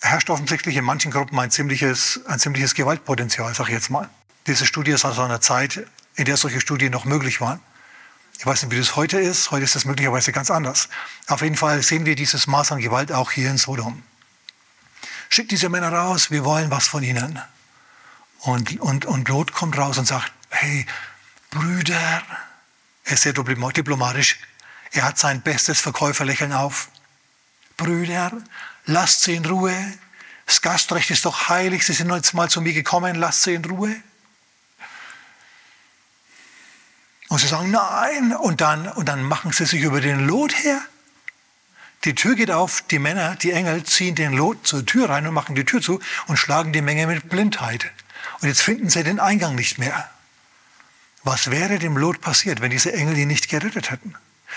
[0.00, 4.08] herrscht offensichtlich in manchen Gruppen ein ziemliches, ein ziemliches Gewaltpotenzial, sage ich jetzt mal.
[4.46, 7.60] Diese Studie ist aus einer Zeit, in der solche Studien noch möglich waren.
[8.38, 9.50] Ich weiß nicht, wie das heute ist.
[9.50, 10.88] Heute ist das möglicherweise ganz anders.
[11.26, 14.02] Auf jeden Fall sehen wir dieses Maß an Gewalt auch hier in Sodom.
[15.28, 17.40] Schickt diese Männer raus, wir wollen was von ihnen.
[18.42, 20.86] Und, und, und Lot kommt raus und sagt, hey,
[21.50, 22.22] Brüder,
[23.04, 24.38] er ist sehr diplomatisch,
[24.92, 26.88] er hat sein bestes Verkäuferlächeln auf.
[27.76, 28.32] Brüder,
[28.86, 29.74] lasst sie in Ruhe.
[30.46, 33.64] Das Gastrecht ist doch heilig, sie sind jetzt mal zu mir gekommen, lasst sie in
[33.64, 33.94] Ruhe.
[37.28, 38.34] Und sie sagen, nein.
[38.34, 40.80] Und dann, und dann machen sie sich über den Lot her.
[42.04, 45.34] Die Tür geht auf, die Männer, die Engel ziehen den Lot zur Tür rein und
[45.34, 47.92] machen die Tür zu und schlagen die Menge mit Blindheit.
[48.40, 50.08] Und jetzt finden sie den Eingang nicht mehr.
[51.22, 54.14] Was wäre dem Lot passiert, wenn diese Engel ihn nicht gerettet hätten?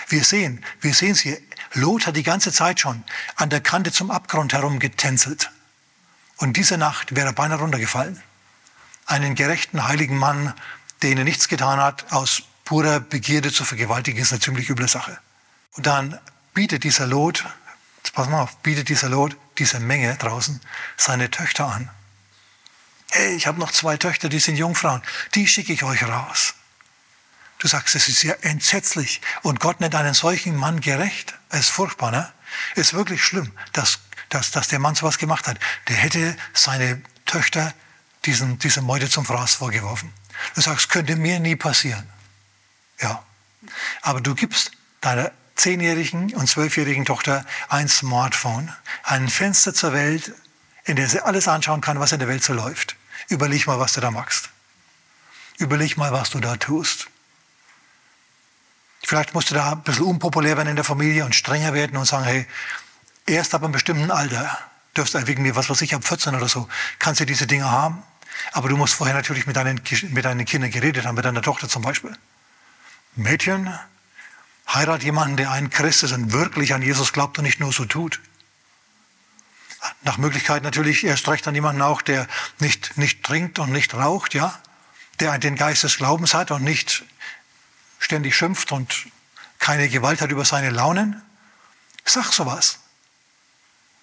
[0.08, 1.38] Wir sehen, wir sehen es hier.
[1.74, 3.04] Lot hat die ganze Zeit schon
[3.36, 5.52] an der Kante zum Abgrund herum getänzelt.
[6.38, 8.22] Und diese Nacht wäre er beinahe runtergefallen.
[9.06, 10.54] Einen gerechten, heiligen Mann,
[11.02, 15.18] der ihnen nichts getan hat, aus purer Begierde zu vergewaltigen, ist eine ziemlich üble Sache.
[15.74, 16.18] Und dann
[16.54, 17.46] bietet dieser Lot,
[18.14, 20.62] pass mal auf, bietet dieser Lot, diese Menge draußen,
[20.96, 21.90] seine Töchter an
[23.14, 25.02] hey, ich habe noch zwei Töchter, die sind Jungfrauen,
[25.36, 26.56] die schicke ich euch raus.
[27.60, 29.22] Du sagst, es ist ja entsetzlich.
[29.42, 31.36] Und Gott nennt einen solchen Mann gerecht.
[31.50, 32.32] Es ist furchtbar, ne?
[32.76, 34.00] Es ist wirklich schlimm, dass,
[34.30, 35.60] dass, dass der Mann sowas gemacht hat.
[35.88, 37.74] Der hätte seine Töchter
[38.26, 40.12] diesen, diese Meute zum Fraß vorgeworfen.
[40.56, 42.10] Du sagst, könnte mir nie passieren.
[43.00, 43.24] Ja.
[44.02, 44.72] Aber du gibst
[45.02, 48.74] deiner zehnjährigen und zwölfjährigen Tochter ein Smartphone,
[49.04, 50.34] ein Fenster zur Welt,
[50.84, 52.98] in der sie alles anschauen kann, was in der Welt so läuft.
[53.30, 54.50] Überleg mal, was du da machst.
[55.58, 57.08] Überleg mal, was du da tust.
[59.04, 62.06] Vielleicht musst du da ein bisschen unpopulär werden in der Familie und strenger werden und
[62.06, 62.48] sagen, hey,
[63.26, 64.58] erst ab einem bestimmten Alter
[64.96, 66.68] dürfst du wegen mir, was weiß ich, ab 14 oder so,
[67.00, 68.04] kannst du diese Dinge haben.
[68.52, 71.70] Aber du musst vorher natürlich mit deinen, mit deinen Kindern geredet haben, mit deiner Tochter
[71.70, 72.16] zum Beispiel.
[73.16, 73.78] Mädchen,
[74.68, 77.86] heirat jemanden, der ein Christ ist und wirklich an Jesus glaubt und nicht nur so
[77.86, 78.20] tut
[80.02, 82.28] nach Möglichkeit natürlich erst recht an jemanden auch, der
[82.60, 84.60] nicht, nicht trinkt und nicht raucht, ja,
[85.20, 87.04] der den Geist des Glaubens hat und nicht
[88.00, 89.08] ständig schimpft und
[89.60, 91.22] keine Gewalt hat über seine Launen.
[92.06, 92.80] Sag sowas.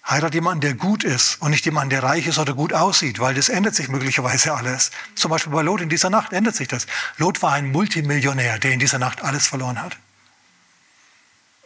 [0.09, 3.35] Heirat jemanden, der gut ist und nicht jemanden, der reich ist oder gut aussieht, weil
[3.35, 4.89] das ändert sich möglicherweise alles.
[5.13, 6.87] Zum Beispiel bei Lot in dieser Nacht ändert sich das.
[7.17, 9.97] Lot war ein Multimillionär, der in dieser Nacht alles verloren hat.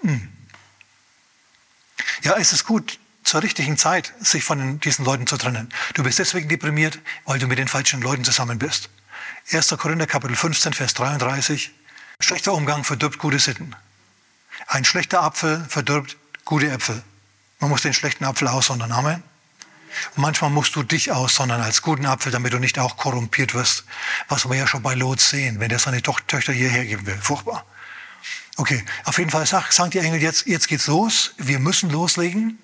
[0.02, 0.30] Hm.
[2.24, 5.74] Ja, es ist gut, zur richtigen Zeit, sich von diesen Leuten zu trennen.
[5.96, 8.90] Du bist deswegen deprimiert, weil du mit den falschen Leuten zusammen bist.
[9.52, 9.76] 1.
[9.78, 11.72] Korinther Kapitel 15, Vers 33.
[12.20, 13.76] Schlechter Umgang verdirbt gute Sitten.
[14.68, 17.04] Ein schlechter Apfel verdirbt gute Äpfel.
[17.60, 18.92] Man muss den schlechten Apfel aussondern.
[18.92, 19.24] Amen.
[20.16, 23.86] Und manchmal musst du dich aussondern als guten Apfel, damit du nicht auch korrumpiert wirst.
[24.28, 27.18] Was wir ja schon bei Lot sehen, wenn der seine Töchter hierher geben will.
[27.22, 27.66] Furchtbar.
[28.58, 31.34] Okay, auf jeden Fall sagt, sagt die Engel jetzt, jetzt geht's los.
[31.38, 32.58] Wir müssen loslegen.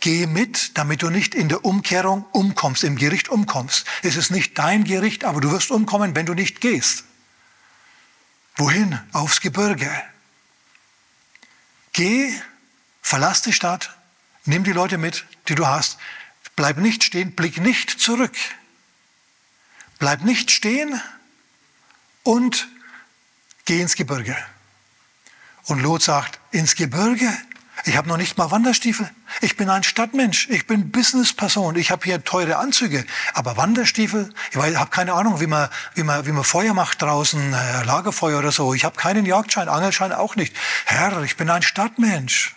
[0.00, 3.86] Geh mit, damit du nicht in der Umkehrung umkommst, im Gericht umkommst.
[4.02, 7.04] Es ist nicht dein Gericht, aber du wirst umkommen, wenn du nicht gehst.
[8.56, 8.98] Wohin?
[9.12, 9.90] Aufs Gebirge.
[11.92, 12.34] Geh,
[13.02, 13.96] verlass die Stadt,
[14.46, 15.98] nimm die Leute mit, die du hast.
[16.56, 18.36] Bleib nicht stehen, blick nicht zurück.
[19.98, 21.00] Bleib nicht stehen
[22.22, 22.68] und
[23.66, 24.36] geh ins Gebirge.
[25.64, 27.30] Und Lot sagt, ins Gebirge?
[27.84, 29.10] Ich habe noch nicht mal Wanderstiefel.
[29.40, 30.48] Ich bin ein Stadtmensch.
[30.50, 31.76] Ich bin Businessperson.
[31.76, 33.04] Ich habe hier teure Anzüge.
[33.32, 34.32] Aber Wanderstiefel?
[34.50, 38.38] Ich habe keine Ahnung, wie man, wie, man, wie man Feuer macht draußen, äh, Lagerfeuer
[38.38, 38.74] oder so.
[38.74, 40.54] Ich habe keinen Jagdschein, Angelschein auch nicht.
[40.84, 42.54] Herr, ich bin ein Stadtmensch.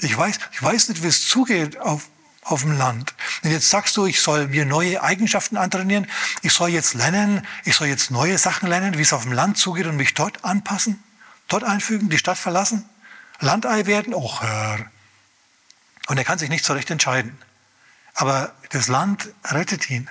[0.00, 2.08] Ich weiß, ich weiß nicht, wie es zugeht auf,
[2.42, 3.14] auf dem Land.
[3.42, 6.06] Und jetzt sagst du, ich soll mir neue Eigenschaften antrainieren.
[6.42, 9.58] Ich soll jetzt lernen, ich soll jetzt neue Sachen lernen, wie es auf dem Land
[9.58, 11.02] zugeht und mich dort anpassen,
[11.48, 12.88] dort einfügen, die Stadt verlassen.
[13.40, 14.14] Landei werden?
[14.14, 14.90] Och, Herr.
[16.06, 17.38] Und er kann sich nicht so recht entscheiden.
[18.14, 20.08] Aber das Land rettet ihn.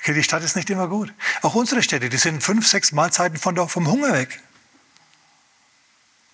[0.00, 1.12] Okay, die Stadt ist nicht immer gut.
[1.42, 4.40] Auch unsere Städte, die sind fünf, sechs Mahlzeiten von der, vom Hunger weg.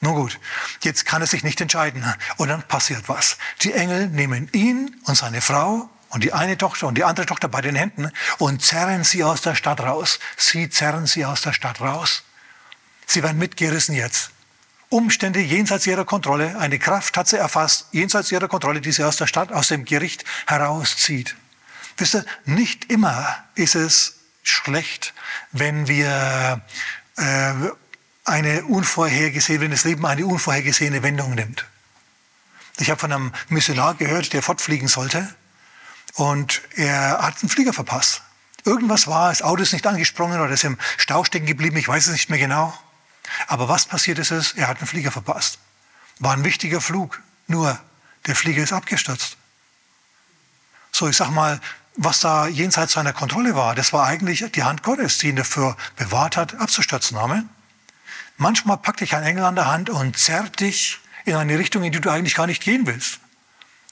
[0.00, 0.38] Nun gut,
[0.82, 2.04] jetzt kann er sich nicht entscheiden.
[2.37, 3.38] Und dann passiert was.
[3.62, 7.48] Die Engel nehmen ihn und seine Frau und die eine Tochter und die andere Tochter
[7.48, 10.20] bei den Händen und zerren sie aus der Stadt raus.
[10.37, 12.22] Sie zerren sie aus der Stadt raus.
[13.06, 14.30] Sie werden mitgerissen jetzt.
[14.88, 16.59] Umstände jenseits ihrer Kontrolle.
[16.59, 19.85] Eine Kraft hat sie erfasst, jenseits ihrer Kontrolle, die sie aus der Stadt, aus dem
[19.85, 21.37] Gericht herauszieht.
[21.96, 25.14] Wisst ihr, nicht immer ist es schlecht,
[25.53, 26.62] wenn wir
[27.16, 27.53] äh,
[28.25, 31.64] eine unvorhergesehene, wenn das Leben eine unvorhergesehene Wendung nimmt.
[32.79, 35.35] Ich habe von einem Missionar gehört, der fortfliegen sollte
[36.14, 38.22] und er hat einen Flieger verpasst.
[38.64, 42.07] Irgendwas war, das Auto ist nicht angesprungen oder ist im Stau stecken geblieben, ich weiß
[42.07, 42.77] es nicht mehr genau.
[43.47, 45.59] Aber was passiert ist, ist, er hat einen Flieger verpasst.
[46.19, 47.79] War ein wichtiger Flug, nur
[48.27, 49.37] der Flieger ist abgestürzt.
[50.93, 51.61] So, ich sag mal,
[51.97, 55.77] was da jenseits seiner Kontrolle war, das war eigentlich die Hand Gottes, die ihn dafür
[55.97, 57.17] bewahrt hat, abzustürzen.
[57.17, 57.49] Amen.
[58.37, 61.93] Manchmal packt dich ein Engel an der Hand und zerrt dich in eine Richtung, in
[61.93, 63.21] die du eigentlich gar nicht gehen willst.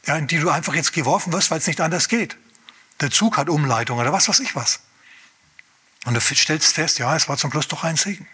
[0.07, 2.37] Ja, in die du einfach jetzt geworfen wirst, weil es nicht anders geht.
[3.01, 4.81] Der Zug hat Umleitung oder was weiß ich was.
[6.05, 8.29] Und du stellst fest, ja, es war zum Schluss doch ein Segen.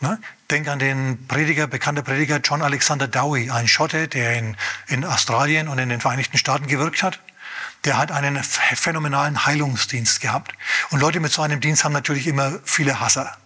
[0.00, 0.18] Ne?
[0.50, 4.56] Denk an den Prediger, bekannter Prediger John Alexander Dowie, ein Schotte, der in,
[4.88, 7.20] in Australien und in den Vereinigten Staaten gewirkt hat.
[7.84, 10.52] Der hat einen phänomenalen Heilungsdienst gehabt.
[10.90, 13.36] Und Leute mit so einem Dienst haben natürlich immer viele Hasser.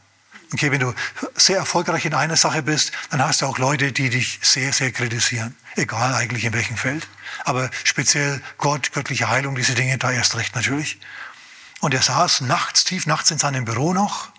[0.52, 0.92] Okay, wenn du
[1.36, 4.90] sehr erfolgreich in einer Sache bist, dann hast du auch Leute, die dich sehr, sehr
[4.90, 5.54] kritisieren.
[5.76, 7.06] Egal eigentlich in welchem Feld.
[7.44, 10.98] Aber speziell Gott, göttliche Heilung, diese Dinge, da erst recht natürlich.
[11.80, 14.30] Und er saß nachts, tief nachts in seinem Büro noch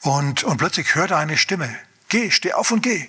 [0.00, 1.74] und, und plötzlich hört er eine Stimme.
[2.08, 3.08] Geh, steh auf und geh.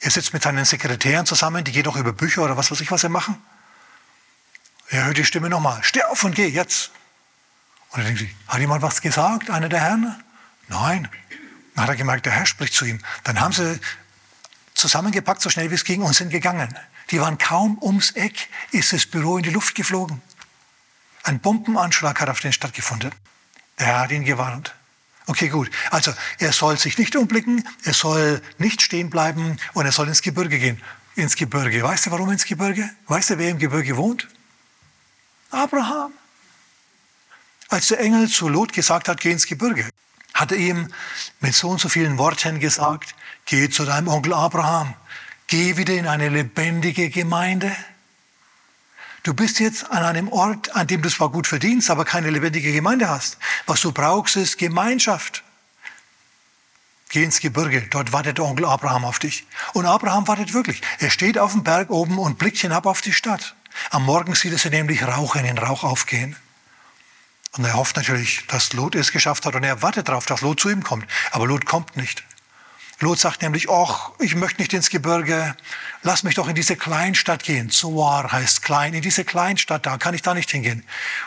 [0.00, 2.90] Er sitzt mit seinen Sekretären zusammen, die gehen doch über Bücher oder was weiß ich,
[2.90, 3.40] was sie machen.
[4.88, 5.82] Er hört die Stimme nochmal.
[5.84, 6.90] Steh auf und geh, jetzt.
[7.90, 10.22] Und er denkt sich, hat jemand was gesagt, einer der Herren?
[10.68, 11.08] Nein.
[11.74, 13.00] Dann hat er gemerkt, der Herr spricht zu ihm.
[13.24, 13.80] Dann haben sie
[14.74, 16.76] zusammengepackt, so schnell wie es ging, und sind gegangen.
[17.10, 20.20] Die waren kaum ums Eck, ist das Büro in die Luft geflogen.
[21.22, 23.12] Ein Bombenanschlag hat auf den stattgefunden.
[23.78, 24.74] Der Herr hat ihn gewarnt.
[25.26, 25.70] Okay, gut.
[25.90, 30.22] Also er soll sich nicht umblicken, er soll nicht stehen bleiben und er soll ins
[30.22, 30.82] Gebirge gehen.
[31.14, 31.82] Ins Gebirge.
[31.82, 32.88] Weißt du, warum ins Gebirge?
[33.06, 34.28] Weißt du, wer im Gebirge wohnt?
[35.50, 36.12] Abraham.
[37.68, 39.88] Als der Engel zu Lot gesagt hat, geh ins Gebirge,
[40.34, 40.88] hat er ihm
[41.40, 44.94] mit so und so vielen Worten gesagt, geh zu deinem Onkel Abraham,
[45.46, 47.74] geh wieder in eine lebendige Gemeinde.
[49.22, 52.72] Du bist jetzt an einem Ort, an dem du zwar gut verdienst, aber keine lebendige
[52.72, 53.38] Gemeinde hast.
[53.66, 55.44] Was du brauchst, ist Gemeinschaft.
[57.08, 59.46] Geh ins Gebirge, dort wartet Onkel Abraham auf dich.
[59.74, 60.80] Und Abraham wartet wirklich.
[60.98, 63.54] Er steht auf dem Berg oben und blickt hinab auf die Stadt.
[63.90, 66.34] Am Morgen sieht er nämlich Rauch in den Rauch aufgehen.
[67.52, 70.58] Und er hofft natürlich, dass Lot es geschafft hat und er wartet darauf, dass Lot
[70.58, 71.06] zu ihm kommt.
[71.30, 72.24] Aber Lot kommt nicht.
[73.02, 75.56] Lot sagt nämlich, ach, ich möchte nicht ins Gebirge,
[76.02, 77.68] lass mich doch in diese Kleinstadt gehen.
[77.68, 80.84] Zoar heißt klein, in diese Kleinstadt, da kann ich da nicht hingehen.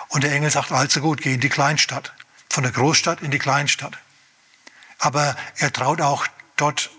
[0.08, 2.14] Und der Engel sagt, also gut, geh in die Kleinstadt.
[2.50, 3.98] Von der Großstadt in die Kleinstadt.
[5.00, 6.92] Aber er traut auch dort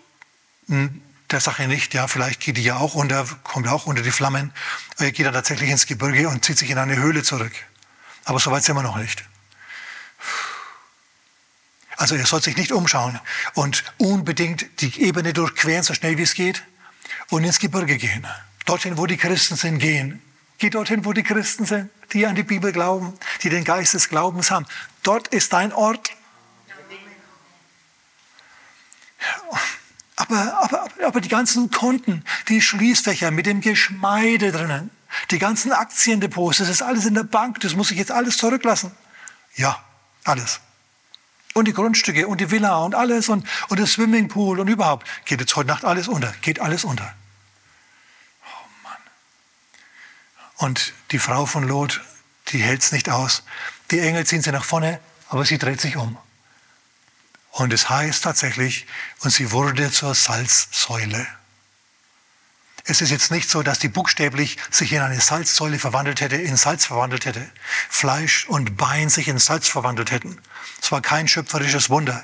[0.68, 4.10] hm, der Sache nicht, ja, vielleicht geht die ja auch unter, kommt auch unter die
[4.10, 4.52] Flammen.
[4.98, 7.52] Er geht dann tatsächlich ins Gebirge und zieht sich in eine Höhle zurück.
[8.24, 9.24] Aber so weit sind wir noch nicht.
[11.96, 13.18] Also er soll sich nicht umschauen
[13.54, 16.62] und unbedingt die Ebene durchqueren, so schnell wie es geht,
[17.30, 18.26] und ins Gebirge gehen.
[18.66, 20.22] Dorthin, wo die Christen sind, gehen.
[20.59, 24.09] Geh dorthin, wo die Christen sind, die an die Bibel glauben, die den Geist des
[24.09, 24.66] Glaubens haben.
[25.02, 26.11] Dort ist dein Ort.
[30.16, 34.90] Aber, aber, aber die ganzen Konten, die Schließfächer mit dem Geschmeide drinnen,
[35.30, 38.92] die ganzen Aktiendepots, das ist alles in der Bank, das muss ich jetzt alles zurücklassen.
[39.54, 39.82] Ja,
[40.24, 40.61] alles.
[41.57, 45.07] Und die Grundstücke und die Villa und alles und, und das Swimmingpool und überhaupt.
[45.25, 47.14] Geht jetzt heute Nacht alles unter, geht alles unter.
[48.45, 48.99] Oh Mann.
[50.57, 52.03] Und die Frau von Lot,
[52.49, 53.42] die hält es nicht aus.
[53.90, 56.19] Die Engel ziehen sie nach vorne, aber sie dreht sich um.
[57.53, 58.87] Und es heißt tatsächlich,
[59.21, 61.27] und sie wurde zur Salzsäule.
[62.88, 66.57] Es ist jetzt nicht so, dass die buchstäblich sich in eine Salzsäule verwandelt hätte, in
[66.57, 67.44] Salz verwandelt hätte.
[67.88, 70.40] Fleisch und Bein sich in Salz verwandelt hätten.
[70.81, 72.22] Es war kein schöpferisches Wunder.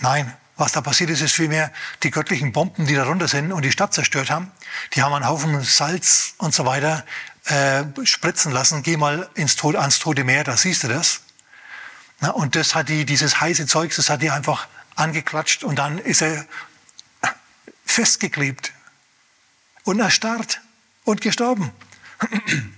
[0.00, 1.72] Nein, was da passiert ist, ist vielmehr
[2.02, 4.50] die göttlichen Bomben, die darunter sind und die Stadt zerstört haben.
[4.94, 7.04] Die haben einen Haufen Salz und so weiter
[7.44, 8.82] äh, spritzen lassen.
[8.82, 11.20] Geh mal ins Tod, ans Tote Meer, da siehst du das.
[12.18, 15.98] Na, und das hat die, dieses heiße Zeug, das hat die einfach angeklatscht und dann
[15.98, 16.44] ist er
[17.84, 18.72] festgeklebt
[19.86, 20.60] und erstarrt
[21.04, 21.72] und gestorben.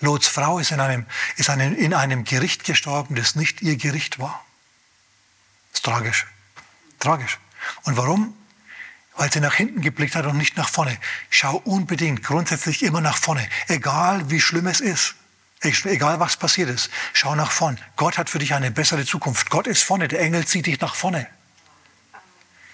[0.00, 4.18] Lots Frau ist, in einem, ist einem, in einem Gericht gestorben, das nicht ihr Gericht
[4.18, 4.44] war.
[5.72, 6.26] Ist tragisch.
[7.00, 7.38] Tragisch.
[7.84, 8.36] Und warum?
[9.16, 10.96] Weil sie nach hinten geblickt hat und nicht nach vorne.
[11.30, 15.14] Schau unbedingt grundsätzlich immer nach vorne, egal wie schlimm es ist.
[15.62, 17.78] Egal was passiert ist, schau nach vorn.
[17.94, 19.48] Gott hat für dich eine bessere Zukunft.
[19.48, 21.28] Gott ist vorne, der Engel zieht dich nach vorne.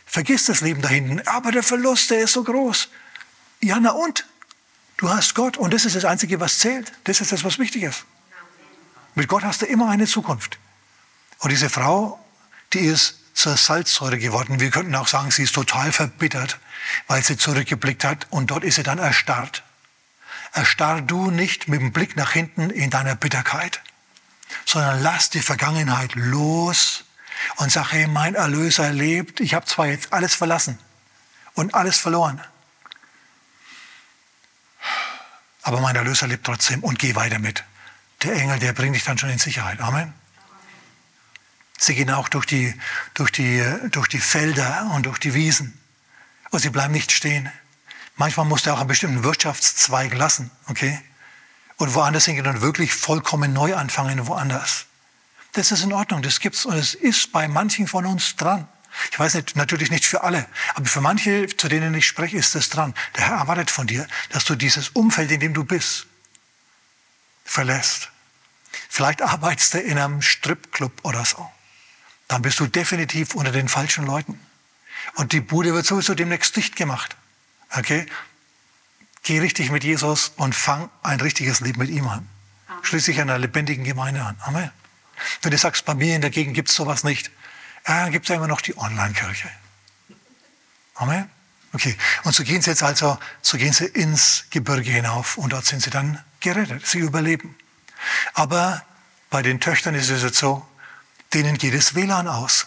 [0.06, 1.20] Vergiss das Leben da hinten.
[1.28, 2.88] Aber der Verlust, der ist so groß.
[3.60, 4.26] Ja, na und?
[4.96, 6.92] Du hast Gott und das ist das Einzige, was zählt.
[7.04, 8.04] Das ist das, was wichtig ist.
[9.14, 10.58] Mit Gott hast du immer eine Zukunft.
[11.38, 12.18] Und diese Frau,
[12.72, 14.58] die ist zur Salzsäure geworden.
[14.58, 16.58] Wir könnten auch sagen, sie ist total verbittert,
[17.06, 19.62] weil sie zurückgeblickt hat und dort ist sie dann erstarrt
[20.52, 23.80] erstarr du nicht mit dem Blick nach hinten in deiner Bitterkeit,
[24.64, 27.04] sondern lass die Vergangenheit los
[27.56, 29.40] und sag, hey, mein Erlöser lebt.
[29.40, 30.78] Ich habe zwar jetzt alles verlassen
[31.54, 32.40] und alles verloren,
[35.68, 37.62] aber mein Erlöser lebt trotzdem und geh weiter mit.
[38.22, 39.80] Der Engel, der bringt dich dann schon in Sicherheit.
[39.80, 40.14] Amen.
[41.76, 42.74] Sie gehen auch durch die,
[43.12, 45.78] durch die, durch die Felder und durch die Wiesen.
[46.50, 47.52] Und sie bleiben nicht stehen.
[48.16, 50.98] Manchmal musst du auch einen bestimmten Wirtschaftszweig lassen, okay?
[51.76, 54.86] Und woanders hingehen und wirklich vollkommen neu anfangen, woanders.
[55.52, 58.66] Das ist in Ordnung, das gibt's und es ist bei manchen von uns dran.
[59.10, 62.54] Ich weiß nicht, natürlich nicht für alle, aber für manche, zu denen ich spreche, ist
[62.54, 62.94] es dran.
[63.16, 66.06] Der Herr erwartet von dir, dass du dieses Umfeld, in dem du bist,
[67.44, 68.10] verlässt.
[68.88, 71.50] Vielleicht arbeitest du in einem Stripclub oder so.
[72.26, 74.38] Dann bist du definitiv unter den falschen Leuten.
[75.14, 77.16] Und die Bude wird sowieso demnächst dicht gemacht.
[77.76, 78.06] Okay?
[79.22, 82.28] Geh richtig mit Jesus und fang ein richtiges Leben mit ihm an.
[82.82, 84.36] Schließ dich einer lebendigen Gemeinde an.
[84.40, 84.70] Amen.
[85.42, 87.30] Wenn du sagst, bei mir in der Gegend gibt es sowas nicht,
[87.88, 89.50] ja, gibt es ja immer noch die Online-Kirche.
[90.94, 91.30] Amen.
[91.72, 91.96] Okay.
[92.24, 95.82] Und so gehen sie jetzt also, so gehen sie ins Gebirge hinauf und dort sind
[95.82, 96.86] sie dann gerettet.
[96.86, 97.56] Sie überleben.
[98.34, 98.82] Aber
[99.30, 100.66] bei den Töchtern ist es jetzt so,
[101.34, 102.66] denen geht es WLAN aus.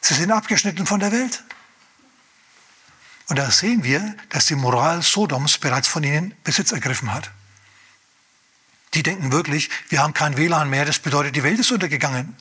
[0.00, 1.42] Sie sind abgeschnitten von der Welt.
[3.28, 7.30] Und da sehen wir, dass die Moral Sodoms bereits von ihnen Besitz ergriffen hat.
[8.94, 12.36] Die denken wirklich, wir haben kein WLAN mehr, das bedeutet, die Welt ist untergegangen.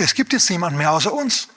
[0.00, 1.48] Es gibt jetzt niemanden mehr außer uns.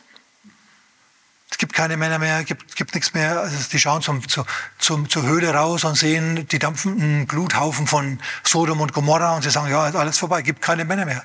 [1.49, 3.39] Es gibt keine Männer mehr, gibt, gibt nichts mehr.
[3.39, 4.45] Also die schauen zum, zum,
[4.79, 9.51] zum, zur Höhle raus und sehen die dampfenden Gluthaufen von Sodom und Gomorra und sie
[9.51, 11.23] sagen, ja, ist alles vorbei, gibt keine Männer mehr.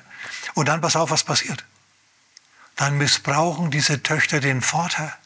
[0.53, 1.65] Und dann pass auf, was passiert.
[2.75, 5.17] Dann missbrauchen diese Töchter den Vater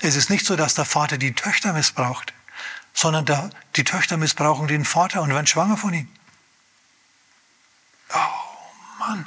[0.00, 2.32] es ist nicht so, dass der Vater die Töchter missbraucht,
[2.94, 6.08] sondern der, die Töchter missbrauchen den Vater und werden schwanger von ihm.
[8.14, 9.26] Oh Mann.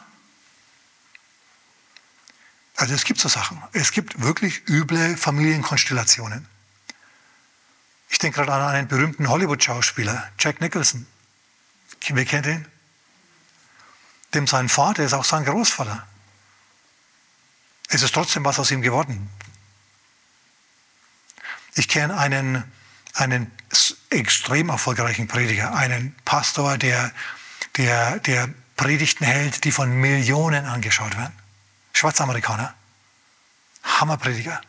[2.76, 3.62] Also es gibt so Sachen.
[3.72, 6.48] Es gibt wirklich üble Familienkonstellationen.
[8.10, 11.08] Ich denke gerade an einen berühmten Hollywood-Schauspieler, Jack Nicholson.
[12.08, 12.66] Wer kennt ihn?
[14.34, 16.06] Dem sein Vater ist auch sein Großvater.
[17.89, 19.30] Es ist trotzdem was aus ihm geworden.
[21.76, 22.64] Ich kenne einen,
[23.14, 23.52] einen
[24.10, 27.12] extrem erfolgreichen Prediger, einen Pastor, der,
[27.78, 31.34] der, der Predigten hält, die von Millionen angeschaut werden.
[31.96, 32.74] Schwarzamerikaner.
[33.84, 34.60] Hammerprediger.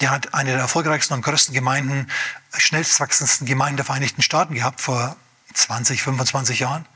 [0.00, 2.08] Der hat eine der erfolgreichsten und größten Gemeinden,
[2.56, 5.16] schnellst wachsendsten Gemeinden der Vereinigten Staaten gehabt vor
[5.52, 6.86] 20, 25 Jahren.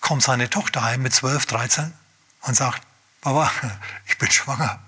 [0.00, 1.92] Kommt seine Tochter heim mit 12, 13
[2.42, 2.86] und sagt,
[3.20, 3.50] Papa,
[4.06, 4.80] ich bin schwanger.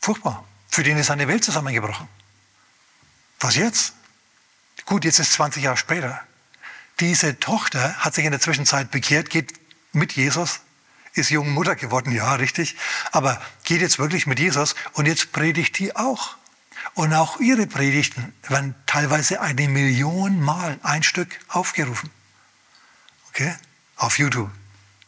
[0.00, 0.44] Furchtbar.
[0.70, 2.08] Für den ist seine Welt zusammengebrochen.
[3.40, 3.94] Was jetzt?
[4.84, 6.22] Gut, jetzt ist 20 Jahre später.
[7.00, 9.54] Diese Tochter hat sich in der Zwischenzeit bekehrt, geht
[9.92, 10.60] mit Jesus,
[11.14, 12.76] ist junge Mutter geworden, ja, richtig,
[13.12, 16.36] aber geht jetzt wirklich mit Jesus und jetzt predigt die auch.
[16.94, 22.10] Und auch ihre Predigten werden teilweise eine Million Mal ein Stück aufgerufen.
[23.28, 23.54] Okay?
[23.96, 24.50] Auf YouTube.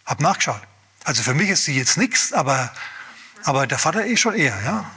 [0.04, 0.60] Hab nachgeschaut.
[1.04, 2.72] Also für mich ist sie jetzt nichts, aber,
[3.44, 4.90] aber der Vater eh schon eher, ja.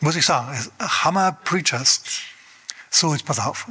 [0.00, 0.56] Muss ich sagen.
[0.78, 2.02] Hammer Preachers.
[2.90, 3.66] So, jetzt pass auf.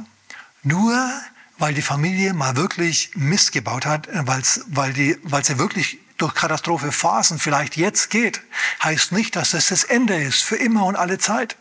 [0.62, 1.10] Nur
[1.58, 6.34] weil die Familie mal wirklich Mist gebaut hat, weil's, weil, die, weil sie wirklich durch
[6.34, 8.40] Katastrophe Phasen vielleicht jetzt geht,
[8.82, 11.56] heißt nicht, dass das das Ende ist, für immer und alle Zeit.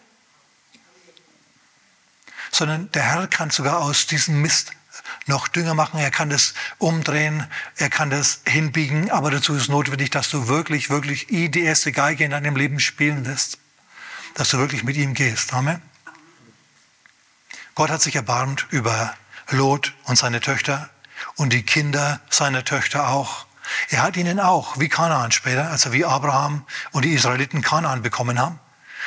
[2.52, 4.72] Sondern der Herr kann sogar aus diesem Mist
[5.26, 7.46] noch Dünger machen, er kann das umdrehen,
[7.76, 12.24] er kann das hinbiegen, aber dazu ist notwendig, dass du wirklich, wirklich die erste Geige
[12.24, 13.58] in deinem Leben spielen lässt.
[14.36, 15.54] Dass du wirklich mit ihm gehst.
[15.54, 15.82] Amen.
[17.76, 19.16] Gott hat sich erbarmt über
[19.50, 20.90] Lot und seine Töchter
[21.36, 23.46] und die Kinder seiner Töchter auch.
[23.90, 28.40] Er hat ihnen auch, wie Kanaan später, also wie Abraham und die Israeliten Kanaan bekommen
[28.40, 28.60] haben,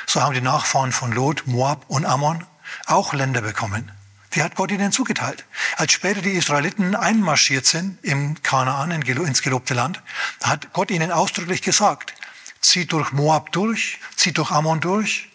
[0.07, 2.45] so haben die Nachfahren von Lot, Moab und Ammon
[2.87, 3.93] auch Länder bekommen.
[4.35, 5.45] Die hat Gott ihnen zugeteilt.
[5.77, 10.01] Als später die Israeliten einmarschiert sind im Kanaan, ins gelobte Land,
[10.43, 12.15] hat Gott ihnen ausdrücklich gesagt,
[12.61, 15.29] zieht durch Moab durch, zieht durch Ammon durch,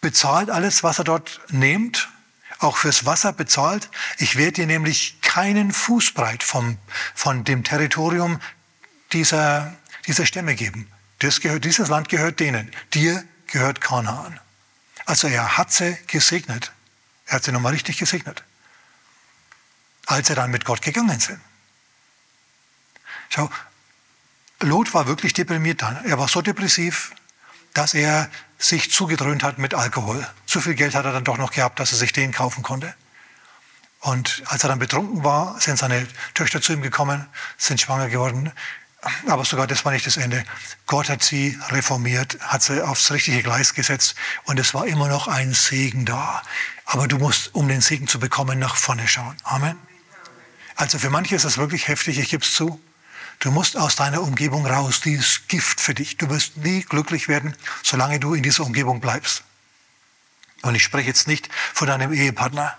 [0.00, 2.08] bezahlt alles, was er dort nehmt
[2.64, 3.90] auch fürs Wasser bezahlt.
[4.18, 6.78] Ich werde dir nämlich keinen Fußbreit vom,
[7.14, 8.40] von dem Territorium
[9.12, 10.90] dieser, dieser Stämme geben.
[11.20, 12.70] Das gehört, dieses Land gehört denen.
[12.92, 14.40] Dir gehört Kanaan.
[15.06, 16.72] Also er hat sie gesegnet.
[17.26, 18.42] Er hat sie nochmal richtig gesegnet.
[20.06, 21.40] Als er dann mit Gott gegangen sind.
[23.28, 23.50] Schau,
[24.60, 26.04] Lot war wirklich deprimiert dann.
[26.04, 27.12] Er war so depressiv,
[27.74, 30.26] dass er sich zugedröhnt hat mit Alkohol.
[30.46, 32.94] Zu viel Geld hat er dann doch noch gehabt, dass er sich den kaufen konnte.
[34.00, 37.26] Und als er dann betrunken war, sind seine Töchter zu ihm gekommen,
[37.58, 38.52] sind schwanger geworden.
[39.26, 40.44] Aber sogar das war nicht das Ende.
[40.86, 44.14] Gott hat sie reformiert, hat sie aufs richtige Gleis gesetzt
[44.44, 46.42] und es war immer noch ein Segen da.
[46.86, 49.36] Aber du musst, um den Segen zu bekommen, nach vorne schauen.
[49.42, 49.76] Amen.
[50.76, 52.80] Also für manche ist das wirklich heftig, ich gebe es zu.
[53.38, 55.00] Du musst aus deiner Umgebung raus.
[55.00, 56.16] Die ist Gift für dich.
[56.16, 59.44] Du wirst nie glücklich werden, solange du in dieser Umgebung bleibst.
[60.62, 62.76] Und ich spreche jetzt nicht von deinem Ehepartner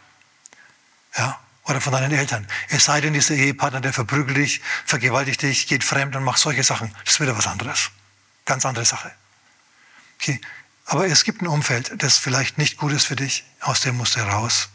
[1.17, 2.47] ja, oder von deinen Eltern.
[2.69, 6.63] Es sei denn, dieser Ehepartner, der verprügelt dich, vergewaltigt dich, geht fremd und macht solche
[6.63, 6.93] Sachen.
[7.05, 7.91] Das ist wieder was anderes.
[8.45, 9.11] Ganz andere Sache.
[10.19, 10.41] Okay.
[10.87, 13.43] Aber es gibt ein Umfeld, das vielleicht nicht gut ist für dich.
[13.59, 14.69] Aus dem musst du raus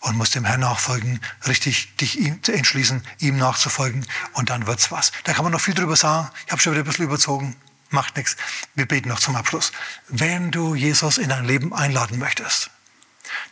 [0.00, 4.90] und musst dem Herrn nachfolgen, richtig dich ihm zu entschließen, ihm nachzufolgen und dann wird's
[4.90, 5.12] was.
[5.24, 6.30] Da kann man noch viel drüber sagen.
[6.46, 7.56] Ich habe schon wieder ein bisschen überzogen.
[7.90, 8.36] Macht nichts.
[8.74, 9.72] Wir beten noch zum Abschluss.
[10.08, 12.70] Wenn du Jesus in dein Leben einladen möchtest,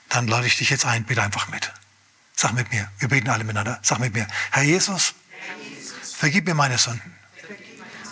[0.08, 1.72] dann lade ich dich jetzt ein, bitte einfach mit.
[2.36, 3.78] Sag mit mir, wir beten alle miteinander.
[3.82, 5.14] Sag mit mir, Herr Jesus,
[6.16, 7.14] vergib mir meine Sünden.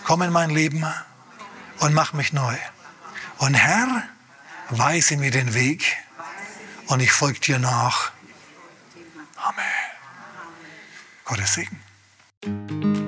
[0.05, 0.85] Komm in mein Leben
[1.78, 2.57] und mach mich neu.
[3.39, 4.05] Und Herr,
[4.70, 5.97] weise mir den Weg
[6.87, 8.12] und ich folge dir nach
[11.33, 13.02] Gottes Segen.